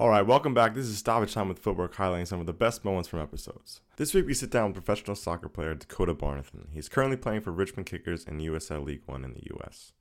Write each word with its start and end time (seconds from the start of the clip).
All 0.00 0.10
right, 0.10 0.24
welcome 0.24 0.54
back. 0.54 0.74
This 0.74 0.86
is 0.86 0.96
Stoppage 0.96 1.34
Time 1.34 1.48
with 1.48 1.58
Footwork, 1.58 1.96
highlighting 1.96 2.28
some 2.28 2.38
of 2.38 2.46
the 2.46 2.52
best 2.52 2.84
moments 2.84 3.08
from 3.08 3.18
episodes. 3.18 3.80
This 3.96 4.14
week 4.14 4.26
we 4.26 4.34
sit 4.34 4.48
down 4.48 4.66
with 4.66 4.84
professional 4.84 5.16
soccer 5.16 5.48
player 5.48 5.74
Dakota 5.74 6.14
Barnathan. 6.14 6.68
He's 6.70 6.88
currently 6.88 7.16
playing 7.16 7.40
for 7.40 7.50
Richmond 7.50 7.86
Kickers 7.86 8.24
in 8.24 8.38
USL 8.38 8.84
League 8.84 9.02
One 9.06 9.24
in 9.24 9.32
the 9.32 9.50
US. 9.56 9.94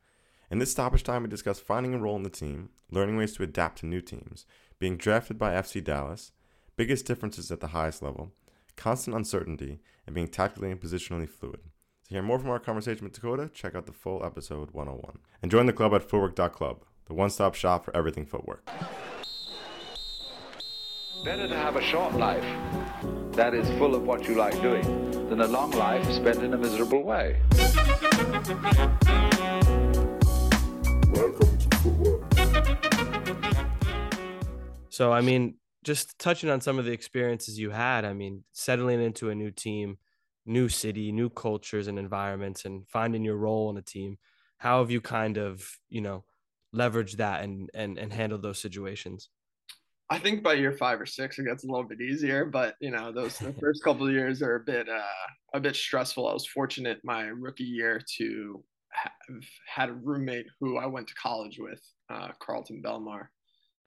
In 0.52 0.60
this 0.60 0.70
stoppage 0.70 1.02
time, 1.02 1.24
we 1.24 1.30
discuss 1.30 1.60
finding 1.60 1.96
a 1.96 1.98
role 1.98 2.16
in 2.16 2.22
the 2.22 2.30
team, 2.30 2.70
learning 2.92 3.18
ways 3.18 3.34
to 3.34 3.44
adapt 3.44 3.80
to 3.80 3.88
new 3.88 4.00
teams, 4.00 4.46
being 4.78 4.98
drafted 4.98 5.40
by 5.40 5.54
FC 5.54 5.84
Dallas, 5.84 6.32
biggest 6.76 7.08
differences 7.08 7.50
at 7.50 7.60
the 7.60 7.70
highest 7.70 8.04
level, 8.04 8.34
constant 8.76 9.16
uncertainty, 9.18 9.80
and 10.06 10.14
being 10.14 10.28
tactically 10.28 10.70
and 10.70 10.80
positionally 10.80 11.28
fluid. 11.28 11.62
To 12.10 12.14
hear 12.14 12.22
more 12.22 12.38
from 12.38 12.52
our 12.52 12.60
conversation 12.60 13.04
with 13.04 13.14
Dakota, 13.14 13.50
check 13.52 13.74
out 13.74 13.88
the 13.88 13.94
full 13.94 14.24
episode 14.24 14.70
101. 14.74 15.18
And 15.42 15.50
join 15.50 15.66
the 15.66 15.74
club 15.74 15.96
at 15.96 16.08
footwork.club, 16.08 16.84
the 17.08 17.16
one 17.16 17.32
stop 17.32 17.56
shop 17.56 17.84
for 17.84 17.98
everything 17.98 18.28
footwork. 18.28 18.70
Better 21.28 21.50
to 21.50 21.58
have 21.58 21.76
a 21.76 21.82
short 21.82 22.16
life 22.16 22.46
that 23.34 23.54
is 23.54 23.68
full 23.78 23.96
of 23.96 24.04
what 24.04 24.26
you 24.30 24.36
like 24.36 24.54
doing 24.62 25.28
than 25.28 25.42
a 25.42 25.48
long 25.48 25.72
life 25.72 26.10
spent 26.10 26.42
in 26.42 26.54
a 26.54 26.58
miserable 26.58 27.04
way. 27.04 27.42
Welcome 31.12 31.58
to 31.58 31.78
Footwork. 31.80 32.24
So, 34.88 35.12
I 35.12 35.20
mean, 35.20 35.56
just 35.84 36.18
touching 36.18 36.50
on 36.50 36.62
some 36.62 36.80
of 36.80 36.86
the 36.86 36.94
experiences 36.94 37.60
you 37.60 37.72
had, 37.72 38.06
I 38.06 38.14
mean, 38.14 38.46
settling 38.54 39.02
into 39.02 39.30
a 39.30 39.36
new 39.36 39.52
team, 39.52 39.98
new 40.46 40.70
city, 40.70 41.12
new 41.12 41.30
cultures 41.30 41.90
and 41.90 42.00
environments, 42.00 42.64
and 42.64 42.88
finding 42.88 43.26
your 43.26 43.36
role 43.36 43.70
in 43.70 43.76
a 43.76 43.82
team. 43.82 44.18
How 44.60 44.80
have 44.80 44.92
you 44.92 45.02
kind 45.02 45.38
of, 45.38 45.78
you 45.90 46.00
know, 46.00 46.24
leveraged 46.74 47.18
that 47.18 47.44
and 47.44 47.70
and 47.74 47.98
and 47.98 48.14
handled 48.14 48.44
those 48.44 48.60
situations? 48.60 49.28
I 50.10 50.20
think 50.20 50.42
by 50.42 50.54
year 50.54 50.72
five 50.72 51.02
or 51.02 51.06
six 51.06 51.38
it 51.38 51.46
gets 51.46 51.66
a 51.66 51.68
little 51.68 51.84
bit 51.84 52.00
easier, 52.00 52.46
but 52.46 52.76
you 52.80 52.92
know 52.92 53.12
those 53.12 53.38
the 53.38 53.54
first 53.60 53.84
couple 53.84 54.08
of 54.08 54.14
years 54.14 54.42
are 54.42 54.56
a 54.56 54.60
bit 54.62 54.88
uh, 54.88 55.02
a 55.54 55.60
bit 55.60 55.76
stressful. 55.76 56.28
I 56.28 56.34
was 56.34 56.46
fortunate 56.46 57.00
my 57.04 57.24
rookie 57.24 57.64
year 57.64 58.02
to 58.18 58.64
have 58.92 59.44
had 59.68 59.90
a 59.90 59.94
roommate 59.94 60.48
who 60.60 60.78
I 60.78 60.86
went 60.86 61.08
to 61.08 61.16
college 61.16 61.60
with, 61.60 61.82
uh, 62.10 62.30
Carlton 62.40 62.82
Belmar. 62.84 63.28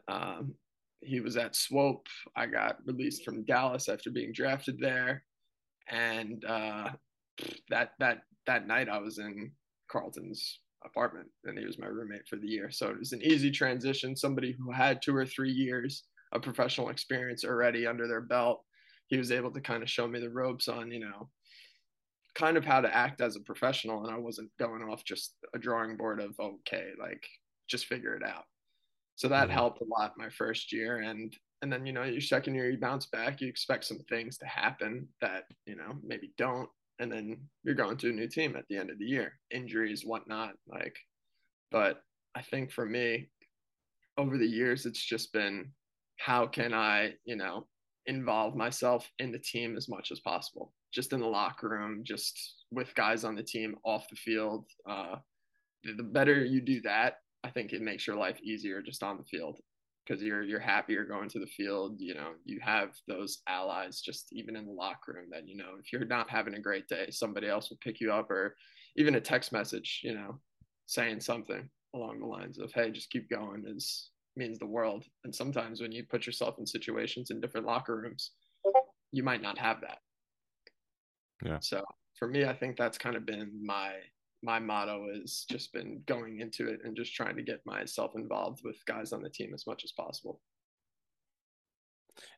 Um, 0.09 0.55
he 1.01 1.21
was 1.21 1.37
at 1.37 1.57
Swope. 1.57 2.07
I 2.37 2.47
got 2.47 2.77
released 2.85 3.25
from 3.25 3.45
Dallas 3.45 3.89
after 3.89 4.11
being 4.11 4.33
drafted 4.33 4.79
there, 4.79 5.25
and 5.89 6.45
uh, 6.45 6.91
that 7.71 7.93
that 7.99 8.23
that 8.47 8.67
night 8.67 8.89
I 8.89 8.99
was 8.99 9.19
in 9.19 9.53
Carlton's 9.91 10.61
apartment, 10.85 11.29
and 11.45 11.59
he 11.59 11.65
was 11.65 11.79
my 11.79 11.87
roommate 11.87 12.29
for 12.29 12.37
the 12.37 12.49
year. 12.49 12.71
So 12.71 12.89
it 12.89 12.99
was 12.99 13.13
an 13.13 13.23
easy 13.23 13.51
transition. 13.51 14.17
Somebody 14.17 14.53
who 14.59 14.71
had 14.71 15.01
two 15.01 15.15
or 15.15 15.27
three 15.27 15.53
years 15.53 16.05
a 16.33 16.41
professional 16.41 16.91
experience 16.91 17.45
already 17.45 17.87
under 17.87 18.07
their 18.07 18.21
belt. 18.21 18.63
He 19.09 19.17
was 19.17 19.33
able 19.33 19.51
to 19.53 19.61
kind 19.61 19.83
of 19.83 19.91
show 19.91 20.07
me 20.07 20.21
the 20.21 20.31
ropes 20.31 20.69
on, 20.69 20.93
you 20.93 21.01
know, 21.01 21.29
kind 22.35 22.57
of 22.57 22.65
how 22.65 22.81
to 22.81 22.95
act 22.95 23.21
as 23.21 23.37
a 23.37 23.41
professional. 23.41 24.05
And 24.05 24.15
I 24.15 24.19
wasn't 24.19 24.51
going 24.59 24.83
off 24.83 25.05
just 25.05 25.35
a 25.55 25.59
drawing 25.59 25.97
board 25.97 26.21
of, 26.21 26.35
okay, 26.41 26.91
like 26.99 27.27
just 27.69 27.87
figure 27.87 28.15
it 28.15 28.23
out. 28.23 28.45
So 29.17 29.29
that 29.29 29.49
mm-hmm. 29.49 29.53
helped 29.53 29.83
a 29.83 29.85
lot 29.85 30.15
my 30.17 30.31
first 30.31 30.73
year. 30.73 31.01
And, 31.01 31.37
and 31.63 31.73
then, 31.73 31.85
you 31.85 31.93
know, 31.93 32.05
your 32.05 32.21
second 32.21 32.55
year, 32.55 32.71
you 32.71 32.79
bounce 32.79 33.07
back, 33.07 33.41
you 33.41 33.49
expect 33.49 33.85
some 33.85 33.99
things 34.09 34.39
to 34.39 34.47
happen 34.47 35.09
that, 35.21 35.45
you 35.67 35.77
know, 35.77 35.97
maybe 36.03 36.33
don't. 36.39 36.69
And 37.01 37.11
then 37.11 37.39
you're 37.65 37.75
going 37.75 37.97
to 37.99 38.11
a 38.11 38.13
new 38.13 38.29
team 38.29 38.57
at 38.57 38.65
the 38.69 38.77
end 38.77 38.91
of 38.91 38.99
the 38.99 39.07
year, 39.07 39.33
injuries, 39.51 40.05
whatnot. 40.05 40.53
Like, 40.69 40.97
but 41.71 42.03
I 42.35 42.43
think 42.43 42.71
for 42.71 42.87
me, 42.87 43.31
over 44.17 44.39
the 44.39 44.47
years, 44.47 44.87
it's 44.87 45.05
just 45.05 45.33
been 45.33 45.73
how 46.21 46.47
can 46.47 46.75
I, 46.75 47.15
you 47.25 47.35
know, 47.35 47.67
involve 48.07 48.55
myself 48.55 49.11
in 49.19 49.33
the 49.33 49.39
team 49.39 49.77
as 49.77 49.89
much 49.89 50.11
as 50.13 50.21
possible, 50.21 50.75
just 50.93 51.13
in 51.13 51.21
the 51.21 51.27
locker 51.27 51.69
room, 51.69 52.03
just 52.05 52.65
with 52.71 52.95
guys 52.95 53.25
on 53.25 53.35
the 53.35 53.43
team 53.43 53.75
off 53.85 54.09
the 54.11 54.17
field. 54.17 54.67
Uh, 54.89 55.17
the 55.97 56.03
better 56.03 56.45
you 56.45 56.61
do 56.61 56.83
that, 56.83 57.15
I 57.43 57.49
think 57.51 57.73
it 57.73 57.81
makes 57.81 58.07
your 58.07 58.17
life 58.17 58.39
easier 58.43 58.83
just 58.83 59.03
on 59.03 59.17
the 59.17 59.25
field 59.25 59.61
because 60.07 60.23
you're 60.23 60.43
you're 60.43 60.61
happier 60.61 61.05
going 61.05 61.31
to 61.31 61.39
the 61.39 61.47
field. 61.47 61.97
You 61.99 62.15
know, 62.15 62.33
you 62.45 62.61
have 62.63 62.91
those 63.09 63.41
allies 63.49 64.03
just 64.03 64.27
even 64.33 64.57
in 64.57 64.67
the 64.67 64.73
locker 64.73 65.15
room 65.15 65.29
that 65.33 65.49
you 65.49 65.57
know 65.57 65.77
if 65.83 65.91
you're 65.91 66.05
not 66.05 66.29
having 66.29 66.55
a 66.55 66.61
great 66.61 66.87
day, 66.87 67.07
somebody 67.11 67.49
else 67.49 67.71
will 67.71 67.79
pick 67.83 67.99
you 67.99 68.13
up 68.13 68.31
or 68.31 68.57
even 68.97 69.15
a 69.15 69.21
text 69.21 69.53
message, 69.53 70.01
you 70.03 70.15
know, 70.15 70.39
saying 70.85 71.21
something 71.21 71.71
along 71.95 72.21
the 72.21 72.27
lines 72.27 72.59
of, 72.59 72.71
"Hey, 72.73 72.91
just 72.91 73.11
keep 73.11 73.31
going," 73.31 73.65
is 73.67 74.11
means 74.41 74.59
the 74.59 74.67
world. 74.67 75.05
And 75.25 75.35
sometimes 75.35 75.81
when 75.81 75.93
you 75.93 76.05
put 76.05 76.27
yourself 76.27 76.57
in 76.59 76.67
situations 76.67 77.31
in 77.31 77.41
different 77.41 77.67
locker 77.67 77.97
rooms, 77.97 78.33
you 79.13 79.23
might 79.23 79.43
not 79.43 79.59
have 79.59 79.81
that. 79.83 79.99
Yeah. 81.45 81.59
So 81.61 81.85
for 82.19 82.27
me, 82.27 82.45
I 82.45 82.55
think 82.55 82.77
that's 82.77 82.99
kind 82.99 83.17
of 83.17 83.27
been 83.27 83.51
my 83.63 83.93
my 84.43 84.59
motto 84.59 85.07
is 85.13 85.45
just 85.51 85.71
been 85.73 86.01
going 86.07 86.41
into 86.41 86.67
it 86.69 86.81
and 86.85 86.97
just 86.97 87.15
trying 87.15 87.37
to 87.37 87.43
get 87.43 87.61
myself 87.67 88.13
involved 88.15 88.63
with 88.65 88.77
guys 88.87 89.13
on 89.13 89.23
the 89.23 89.29
team 89.29 89.53
as 89.53 89.67
much 89.67 89.85
as 89.85 89.93
possible. 89.93 90.41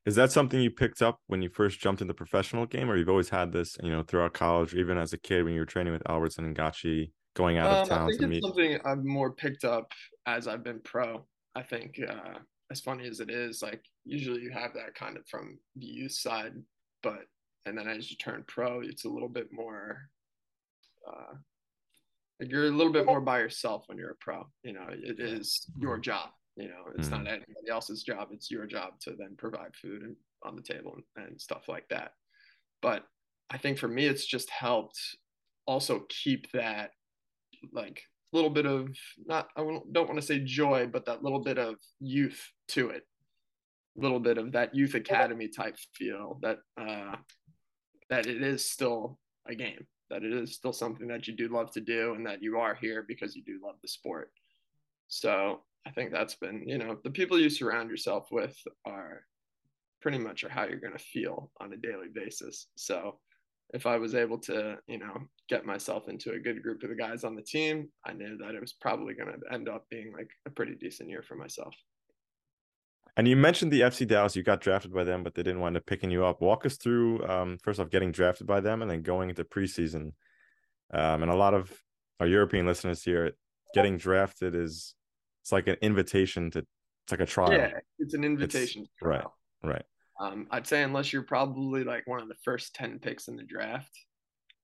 Is 0.04 0.16
that 0.16 0.32
something 0.32 0.60
you 0.60 0.70
picked 0.70 1.00
up 1.00 1.20
when 1.28 1.42
you 1.42 1.48
first 1.48 1.80
jumped 1.80 2.02
in 2.02 2.08
the 2.08 2.14
professional 2.14 2.66
game, 2.66 2.90
or 2.90 2.96
you've 2.96 3.08
always 3.08 3.28
had 3.28 3.52
this, 3.52 3.76
you 3.82 3.90
know, 3.90 4.02
throughout 4.02 4.34
college, 4.34 4.74
or 4.74 4.78
even 4.78 4.98
as 4.98 5.12
a 5.12 5.18
kid 5.18 5.44
when 5.44 5.54
you 5.54 5.60
were 5.60 5.66
training 5.66 5.92
with 5.92 6.02
Albertson 6.08 6.44
and 6.44 6.56
Gachi, 6.56 7.12
going 7.34 7.58
out 7.58 7.68
of 7.68 7.82
um, 7.82 7.88
town 7.88 8.02
I 8.02 8.06
think 8.06 8.18
to 8.18 8.24
it's 8.24 8.30
meet? 8.30 8.42
Something 8.42 8.78
I've 8.84 9.04
more 9.04 9.32
picked 9.32 9.64
up 9.64 9.92
as 10.26 10.48
I've 10.48 10.64
been 10.64 10.80
pro. 10.80 11.24
I 11.54 11.62
think 11.62 12.00
uh, 12.06 12.38
as 12.70 12.80
funny 12.80 13.06
as 13.06 13.20
it 13.20 13.30
is, 13.30 13.62
like 13.62 13.82
usually 14.04 14.40
you 14.40 14.50
have 14.50 14.72
that 14.74 14.94
kind 14.94 15.16
of 15.16 15.26
from 15.28 15.58
the 15.76 15.86
youth 15.86 16.12
side, 16.12 16.52
but 17.02 17.26
and 17.66 17.76
then 17.76 17.88
as 17.88 18.10
you 18.10 18.16
turn 18.16 18.44
pro, 18.48 18.80
it's 18.80 19.04
a 19.04 19.08
little 19.08 19.28
bit 19.28 19.48
more. 19.52 20.08
Uh, 21.06 21.34
like 22.40 22.50
you're 22.50 22.66
a 22.66 22.70
little 22.70 22.92
bit 22.92 23.06
more 23.06 23.20
by 23.20 23.38
yourself 23.38 23.84
when 23.86 23.98
you're 23.98 24.10
a 24.10 24.16
pro. 24.20 24.46
You 24.64 24.72
know, 24.72 24.86
it 24.88 25.20
is 25.20 25.66
your 25.78 25.98
job. 25.98 26.30
You 26.56 26.68
know, 26.68 26.92
it's 26.96 27.08
mm-hmm. 27.08 27.24
not 27.24 27.32
anybody 27.32 27.70
else's 27.70 28.02
job. 28.02 28.28
It's 28.32 28.50
your 28.50 28.66
job 28.66 28.98
to 29.02 29.10
then 29.16 29.36
provide 29.38 29.74
food 29.80 30.02
and 30.02 30.16
on 30.44 30.56
the 30.56 30.62
table 30.62 30.96
and, 31.16 31.26
and 31.26 31.40
stuff 31.40 31.68
like 31.68 31.88
that. 31.90 32.12
But 32.80 33.04
I 33.50 33.58
think 33.58 33.78
for 33.78 33.88
me, 33.88 34.06
it's 34.06 34.26
just 34.26 34.50
helped 34.50 34.98
also 35.66 36.04
keep 36.08 36.50
that 36.52 36.90
like 37.72 38.02
little 38.32 38.50
bit 38.50 38.66
of 38.66 38.88
not 39.26 39.48
I 39.56 39.60
don't 39.60 40.08
want 40.08 40.16
to 40.16 40.26
say 40.26 40.40
joy, 40.40 40.86
but 40.86 41.06
that 41.06 41.22
little 41.22 41.40
bit 41.40 41.58
of 41.58 41.76
youth 42.00 42.40
to 42.68 42.90
it, 42.90 43.06
a 43.96 44.00
little 44.00 44.20
bit 44.20 44.38
of 44.38 44.52
that 44.52 44.74
youth 44.74 44.94
academy 44.94 45.48
type 45.48 45.76
feel 45.94 46.38
that 46.42 46.58
uh, 46.80 47.16
that 48.10 48.26
it 48.26 48.42
is 48.42 48.68
still 48.68 49.18
a 49.48 49.54
game, 49.54 49.86
that 50.10 50.22
it 50.22 50.32
is 50.32 50.54
still 50.54 50.72
something 50.72 51.08
that 51.08 51.26
you 51.26 51.34
do 51.36 51.48
love 51.48 51.70
to 51.72 51.80
do, 51.80 52.14
and 52.14 52.26
that 52.26 52.42
you 52.42 52.58
are 52.58 52.74
here 52.74 53.04
because 53.06 53.36
you 53.36 53.42
do 53.44 53.60
love 53.64 53.76
the 53.82 53.88
sport. 53.88 54.30
So 55.08 55.60
I 55.86 55.90
think 55.90 56.12
that's 56.12 56.34
been 56.34 56.66
you 56.66 56.78
know 56.78 56.96
the 57.04 57.10
people 57.10 57.38
you 57.38 57.50
surround 57.50 57.90
yourself 57.90 58.28
with 58.30 58.56
are 58.86 59.22
pretty 60.00 60.18
much 60.18 60.42
are 60.42 60.48
how 60.48 60.64
you're 60.64 60.80
going 60.80 60.92
to 60.92 60.98
feel 60.98 61.50
on 61.60 61.72
a 61.72 61.76
daily 61.76 62.08
basis. 62.12 62.66
So 62.74 63.18
if 63.72 63.86
I 63.86 63.96
was 63.96 64.14
able 64.14 64.38
to, 64.38 64.76
you 64.86 64.98
know, 64.98 65.16
get 65.48 65.64
myself 65.64 66.08
into 66.08 66.32
a 66.32 66.38
good 66.38 66.62
group 66.62 66.82
of 66.82 66.90
the 66.90 66.94
guys 66.94 67.24
on 67.24 67.34
the 67.34 67.42
team, 67.42 67.88
I 68.04 68.12
knew 68.12 68.36
that 68.38 68.54
it 68.54 68.60
was 68.60 68.74
probably 68.74 69.14
going 69.14 69.32
to 69.32 69.54
end 69.54 69.68
up 69.68 69.86
being 69.90 70.12
like 70.12 70.30
a 70.46 70.50
pretty 70.50 70.74
decent 70.74 71.08
year 71.08 71.22
for 71.26 71.36
myself. 71.36 71.74
And 73.16 73.28
you 73.28 73.36
mentioned 73.36 73.70
the 73.70 73.82
FC 73.82 74.06
Dallas, 74.06 74.36
you 74.36 74.42
got 74.42 74.60
drafted 74.60 74.92
by 74.92 75.04
them, 75.04 75.22
but 75.22 75.34
they 75.34 75.42
didn't 75.42 75.60
wind 75.60 75.76
up 75.76 75.86
picking 75.86 76.10
you 76.10 76.24
up. 76.24 76.40
Walk 76.40 76.64
us 76.64 76.76
through, 76.76 77.26
um, 77.26 77.58
first 77.62 77.78
off, 77.78 77.90
getting 77.90 78.12
drafted 78.12 78.46
by 78.46 78.60
them 78.60 78.82
and 78.82 78.90
then 78.90 79.02
going 79.02 79.28
into 79.28 79.44
preseason. 79.44 80.12
Um, 80.92 81.22
and 81.22 81.30
a 81.30 81.36
lot 81.36 81.54
of 81.54 81.70
our 82.20 82.26
European 82.26 82.66
listeners 82.66 83.02
here, 83.02 83.32
getting 83.74 83.96
drafted 83.96 84.54
is 84.54 84.94
it's 85.42 85.52
like 85.52 85.66
an 85.66 85.76
invitation 85.82 86.50
to, 86.52 86.60
it's 86.60 87.10
like 87.10 87.20
a 87.20 87.26
trial. 87.26 87.52
Yeah, 87.52 87.72
it's 87.98 88.14
an 88.14 88.24
invitation. 88.24 88.82
It's, 88.82 89.02
right, 89.02 89.24
right. 89.62 89.84
Um, 90.20 90.46
I'd 90.50 90.66
say 90.66 90.82
unless 90.82 91.12
you're 91.12 91.22
probably 91.22 91.84
like 91.84 92.06
one 92.06 92.20
of 92.20 92.28
the 92.28 92.34
first 92.44 92.74
ten 92.74 92.98
picks 92.98 93.28
in 93.28 93.36
the 93.36 93.42
draft, 93.42 93.90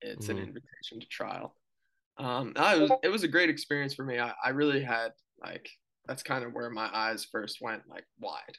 it's 0.00 0.26
mm-hmm. 0.26 0.38
an 0.38 0.42
invitation 0.44 1.00
to 1.00 1.06
trial. 1.08 1.54
Um, 2.18 2.52
it 2.56 2.80
was 2.80 2.90
it 3.04 3.08
was 3.08 3.22
a 3.22 3.28
great 3.28 3.50
experience 3.50 3.94
for 3.94 4.04
me. 4.04 4.18
I, 4.18 4.32
I 4.44 4.50
really 4.50 4.82
had 4.82 5.12
like 5.42 5.68
that's 6.06 6.22
kind 6.22 6.44
of 6.44 6.52
where 6.52 6.70
my 6.70 6.88
eyes 6.92 7.26
first 7.30 7.58
went 7.60 7.82
like 7.88 8.04
wide. 8.18 8.56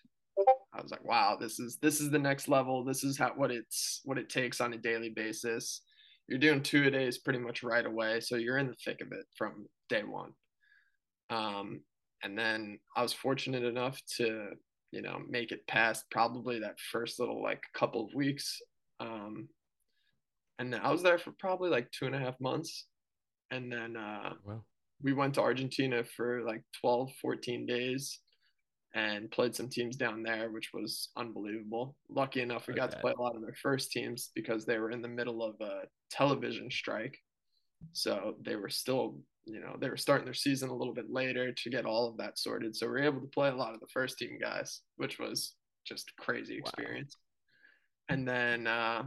I 0.73 0.81
was 0.81 0.91
like, 0.91 1.03
wow, 1.03 1.37
this 1.39 1.59
is 1.59 1.77
this 1.81 1.99
is 1.99 2.09
the 2.09 2.19
next 2.19 2.47
level. 2.47 2.83
This 2.85 3.03
is 3.03 3.17
how 3.17 3.33
what 3.35 3.51
it's 3.51 4.01
what 4.05 4.17
it 4.17 4.29
takes 4.29 4.61
on 4.61 4.73
a 4.73 4.77
daily 4.77 5.09
basis. 5.09 5.81
You're 6.27 6.39
doing 6.39 6.61
two 6.61 6.85
a 6.85 6.91
days 6.91 7.17
pretty 7.17 7.39
much 7.39 7.63
right 7.63 7.85
away, 7.85 8.19
so 8.19 8.35
you're 8.35 8.59
in 8.59 8.67
the 8.67 8.75
thick 8.85 9.01
of 9.01 9.11
it 9.11 9.25
from 9.35 9.65
day 9.89 10.03
one. 10.03 10.31
Um, 11.31 11.81
and 12.23 12.37
then 12.37 12.79
I 12.95 13.01
was 13.01 13.13
fortunate 13.13 13.63
enough 13.63 13.99
to 14.17 14.51
you 14.91 15.01
know, 15.01 15.19
make 15.29 15.51
it 15.51 15.67
past 15.67 16.05
probably 16.11 16.59
that 16.59 16.79
first 16.91 17.19
little 17.19 17.41
like 17.41 17.61
couple 17.73 18.05
of 18.05 18.13
weeks. 18.13 18.59
Um, 18.99 19.47
and 20.57 20.75
I 20.75 20.91
was 20.91 21.03
there 21.03 21.17
for 21.17 21.31
probably 21.39 21.69
like 21.69 21.89
two 21.91 22.05
and 22.05 22.15
a 22.15 22.19
half 22.19 22.39
months. 22.39 22.87
And 23.51 23.71
then 23.71 23.95
uh, 23.95 24.33
wow. 24.45 24.63
we 25.01 25.13
went 25.13 25.35
to 25.35 25.41
Argentina 25.41 26.03
for 26.03 26.43
like 26.43 26.63
12, 26.81 27.11
14 27.21 27.65
days. 27.65 28.19
and 28.95 29.29
played 29.29 29.53
some 29.55 29.69
teams 29.69 29.95
down 29.95 30.23
there, 30.23 30.49
which 30.49 30.71
was 30.73 31.09
unbelievable. 31.15 31.95
Lucky 32.09 32.41
enough, 32.41 32.67
we 32.67 32.73
got 32.73 32.91
to 32.91 32.97
play 32.97 33.13
a 33.17 33.21
lot 33.21 33.35
of 33.35 33.41
their 33.41 33.55
first 33.61 33.91
teams 33.91 34.31
because 34.35 34.65
they 34.65 34.79
were 34.79 34.91
in 34.91 35.01
the 35.01 35.07
middle 35.07 35.43
of 35.43 35.55
a 35.61 35.81
television 36.09 36.71
strike. 36.71 37.15
So 37.93 38.35
they 38.41 38.55
were 38.55 38.69
still, 38.69 39.19
you 39.51 39.59
know, 39.59 39.75
they 39.79 39.89
were 39.89 39.97
starting 39.97 40.25
their 40.25 40.33
season 40.33 40.69
a 40.69 40.75
little 40.75 40.93
bit 40.93 41.11
later 41.11 41.51
to 41.51 41.69
get 41.69 41.85
all 41.85 42.07
of 42.07 42.17
that 42.17 42.37
sorted. 42.37 42.75
So 42.75 42.87
we 42.87 42.93
are 42.93 43.03
able 43.03 43.21
to 43.21 43.27
play 43.27 43.49
a 43.49 43.55
lot 43.55 43.73
of 43.73 43.79
the 43.79 43.87
first 43.87 44.17
team 44.17 44.37
guys, 44.39 44.81
which 44.97 45.19
was 45.19 45.55
just 45.85 46.11
crazy 46.17 46.57
experience. 46.57 47.15
Wow. 47.17 48.15
And 48.15 48.27
then, 48.27 48.67
uh, 48.67 49.03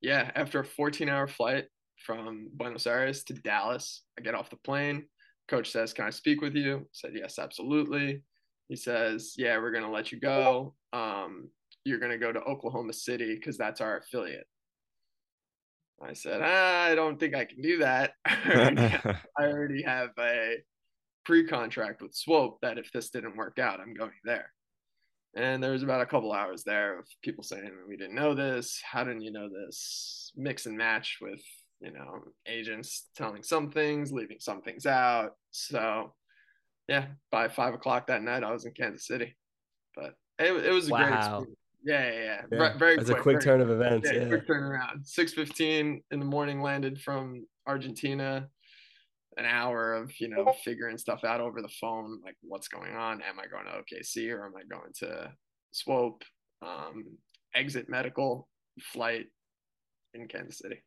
yeah, 0.00 0.30
after 0.34 0.60
a 0.60 0.64
14 0.64 1.08
hour 1.08 1.26
flight 1.26 1.66
from 2.04 2.48
Buenos 2.54 2.86
Aires 2.86 3.24
to 3.24 3.34
Dallas, 3.34 4.02
I 4.18 4.22
get 4.22 4.34
off 4.34 4.50
the 4.50 4.56
plane. 4.56 5.06
Coach 5.48 5.70
says, 5.70 5.92
Can 5.92 6.06
I 6.06 6.10
speak 6.10 6.40
with 6.40 6.54
you? 6.54 6.78
I 6.78 6.86
said, 6.92 7.12
Yes, 7.14 7.38
absolutely. 7.38 8.22
He 8.68 8.76
says, 8.76 9.34
Yeah, 9.36 9.58
we're 9.58 9.72
going 9.72 9.84
to 9.84 9.90
let 9.90 10.12
you 10.12 10.20
go. 10.20 10.74
Um, 10.92 11.48
you're 11.84 11.98
going 11.98 12.12
to 12.12 12.18
go 12.18 12.32
to 12.32 12.40
Oklahoma 12.40 12.92
City 12.92 13.34
because 13.34 13.56
that's 13.56 13.80
our 13.80 13.98
affiliate. 13.98 14.46
I 16.02 16.14
said, 16.14 16.40
ah, 16.42 16.84
I 16.84 16.94
don't 16.94 17.20
think 17.20 17.34
I 17.34 17.44
can 17.44 17.60
do 17.60 17.78
that. 17.78 18.12
I 18.24 19.18
already 19.38 19.82
have 19.82 20.10
a 20.18 20.56
pre 21.24 21.46
contract 21.46 22.02
with 22.02 22.14
Swope 22.14 22.58
that 22.62 22.78
if 22.78 22.90
this 22.92 23.10
didn't 23.10 23.36
work 23.36 23.58
out, 23.58 23.80
I'm 23.80 23.94
going 23.94 24.12
there. 24.24 24.52
And 25.36 25.62
there 25.62 25.72
was 25.72 25.82
about 25.82 26.00
a 26.00 26.06
couple 26.06 26.32
hours 26.32 26.64
there 26.64 26.98
of 26.98 27.06
people 27.22 27.44
saying, 27.44 27.70
We 27.88 27.96
didn't 27.96 28.14
know 28.14 28.34
this. 28.34 28.80
How 28.84 29.04
didn't 29.04 29.22
you 29.22 29.30
know 29.30 29.48
this? 29.48 30.32
Mix 30.36 30.66
and 30.66 30.76
match 30.76 31.18
with, 31.20 31.42
you 31.80 31.92
know, 31.92 32.22
agents 32.46 33.08
telling 33.16 33.42
some 33.42 33.70
things, 33.70 34.10
leaving 34.10 34.40
some 34.40 34.62
things 34.62 34.86
out. 34.86 35.32
So, 35.50 36.14
yeah, 36.88 37.06
by 37.30 37.48
five 37.48 37.74
o'clock 37.74 38.08
that 38.08 38.22
night, 38.22 38.42
I 38.42 38.52
was 38.52 38.64
in 38.64 38.72
Kansas 38.72 39.06
City. 39.06 39.36
But 39.94 40.14
it, 40.38 40.52
it 40.64 40.72
was 40.72 40.88
a 40.88 40.92
wow. 40.92 40.98
great 40.98 41.16
experience. 41.18 41.59
Yeah, 41.84 42.10
yeah, 42.10 42.12
yeah. 42.12 42.40
yeah. 42.52 42.76
Very 42.76 42.96
It's 42.96 43.06
quick, 43.06 43.18
a 43.18 43.22
quick 43.22 43.42
very, 43.42 43.44
turn 43.44 43.60
of 43.60 43.70
events. 43.70 44.10
Yeah, 44.12 44.22
yeah. 44.22 44.28
quick 44.28 44.46
turnaround. 44.46 45.06
Six 45.06 45.32
fifteen 45.32 46.02
in 46.10 46.18
the 46.18 46.26
morning, 46.26 46.60
landed 46.60 47.00
from 47.00 47.46
Argentina. 47.66 48.48
An 49.36 49.46
hour 49.46 49.94
of 49.94 50.12
you 50.20 50.28
know 50.28 50.52
figuring 50.64 50.98
stuff 50.98 51.24
out 51.24 51.40
over 51.40 51.62
the 51.62 51.68
phone, 51.80 52.20
like 52.24 52.36
what's 52.42 52.68
going 52.68 52.94
on. 52.94 53.22
Am 53.22 53.38
I 53.38 53.46
going 53.46 53.64
to 53.64 53.70
OKC 53.70 54.30
or 54.32 54.44
am 54.44 54.52
I 54.56 54.64
going 54.68 54.92
to 54.98 55.32
Swope? 55.70 56.24
Um, 56.62 57.04
exit 57.54 57.88
medical 57.88 58.48
flight 58.80 59.26
in 60.14 60.28
Kansas 60.28 60.58
City. 60.58 60.82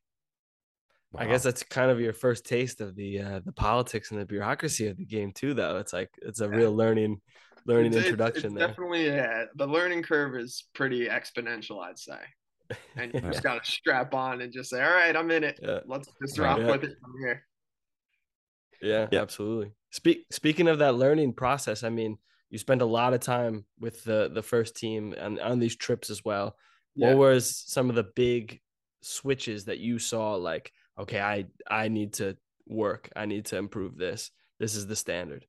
Wow. 1.14 1.22
I 1.22 1.26
guess 1.28 1.44
that's 1.44 1.64
kind 1.64 1.92
of 1.92 2.00
your 2.00 2.14
first 2.14 2.46
taste 2.46 2.82
of 2.82 2.96
the 2.96 3.20
uh, 3.20 3.40
the 3.46 3.52
politics 3.52 4.12
and 4.12 4.20
the 4.20 4.26
bureaucracy 4.26 4.88
of 4.88 4.98
the 4.98 5.06
game 5.06 5.32
too, 5.32 5.54
though. 5.54 5.78
It's 5.78 5.94
like 5.94 6.10
it's 6.22 6.42
a 6.42 6.46
yeah. 6.46 6.56
real 6.56 6.76
learning 6.76 7.22
learning 7.66 7.94
it's, 7.94 8.06
introduction 8.06 8.46
it's 8.46 8.56
there. 8.56 8.68
Definitely, 8.68 9.06
yeah. 9.08 9.46
The 9.56 9.68
learning 9.68 10.04
curve 10.04 10.36
is 10.36 10.66
pretty 10.74 11.08
exponential, 11.08 11.84
I'd 11.84 12.00
say. 12.00 12.20
And 12.96 13.14
you 13.14 13.20
yeah. 13.22 13.32
just 13.32 13.44
got 13.44 13.64
to 13.64 13.72
strap 13.72 14.14
on 14.14 14.42
and 14.42 14.52
just 14.52 14.70
say, 14.70 14.82
"All 14.82 14.94
right, 14.94 15.16
I'm 15.16 15.30
in 15.32 15.44
it. 15.44 15.60
Yeah. 15.62 15.80
Let's 15.86 16.08
just 16.22 16.40
rock 16.40 16.60
yeah. 16.60 16.72
with 16.72 16.84
it 16.84 16.98
from 17.02 17.14
here." 17.20 17.46
Yeah, 18.82 19.08
yeah, 19.12 19.22
absolutely. 19.22 19.72
Speak 19.92 20.26
speaking 20.32 20.68
of 20.68 20.80
that 20.80 20.96
learning 20.96 21.34
process, 21.34 21.84
I 21.84 21.90
mean, 21.90 22.18
you 22.50 22.58
spend 22.58 22.82
a 22.82 22.86
lot 22.86 23.14
of 23.14 23.20
time 23.20 23.66
with 23.80 24.04
the 24.04 24.32
the 24.34 24.44
first 24.44 24.76
team 24.76 25.14
and 25.18 25.40
on 25.40 25.60
these 25.60 25.76
trips 25.76 26.10
as 26.10 26.24
well. 26.24 26.56
What 26.96 27.18
was 27.18 27.64
some 27.66 27.90
of 27.90 27.96
the 27.96 28.06
big 28.16 28.62
switches 29.02 29.66
that 29.66 29.80
you 29.80 30.00
saw? 30.00 30.36
Like, 30.36 30.72
okay, 31.00 31.20
I 31.20 31.46
I 31.70 31.88
need 31.88 32.14
to 32.14 32.38
work. 32.68 33.10
I 33.16 33.26
need 33.26 33.46
to 33.46 33.58
improve 33.58 33.98
this. 33.98 34.32
This 34.60 34.76
is 34.76 34.88
the 34.88 34.96
standard. 34.96 35.46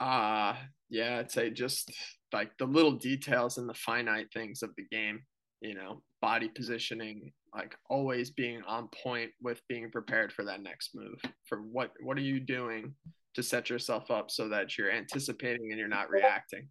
Uh 0.00 0.54
yeah, 0.88 1.18
I'd 1.18 1.30
say 1.30 1.50
just 1.50 1.90
like 2.32 2.50
the 2.58 2.66
little 2.66 2.92
details 2.92 3.58
and 3.58 3.68
the 3.68 3.74
finite 3.74 4.28
things 4.32 4.62
of 4.62 4.70
the 4.76 4.84
game, 4.90 5.20
you 5.60 5.74
know, 5.74 6.02
body 6.20 6.48
positioning, 6.48 7.32
like 7.54 7.74
always 7.88 8.30
being 8.30 8.62
on 8.66 8.88
point 9.02 9.30
with 9.40 9.60
being 9.68 9.90
prepared 9.90 10.32
for 10.32 10.44
that 10.44 10.62
next 10.62 10.90
move. 10.94 11.20
For 11.46 11.58
what 11.58 11.92
what 12.02 12.16
are 12.18 12.22
you 12.22 12.40
doing 12.40 12.94
to 13.34 13.42
set 13.42 13.70
yourself 13.70 14.10
up 14.10 14.30
so 14.30 14.48
that 14.48 14.76
you're 14.76 14.90
anticipating 14.90 15.68
and 15.70 15.78
you're 15.78 15.88
not 15.88 16.10
reacting? 16.10 16.68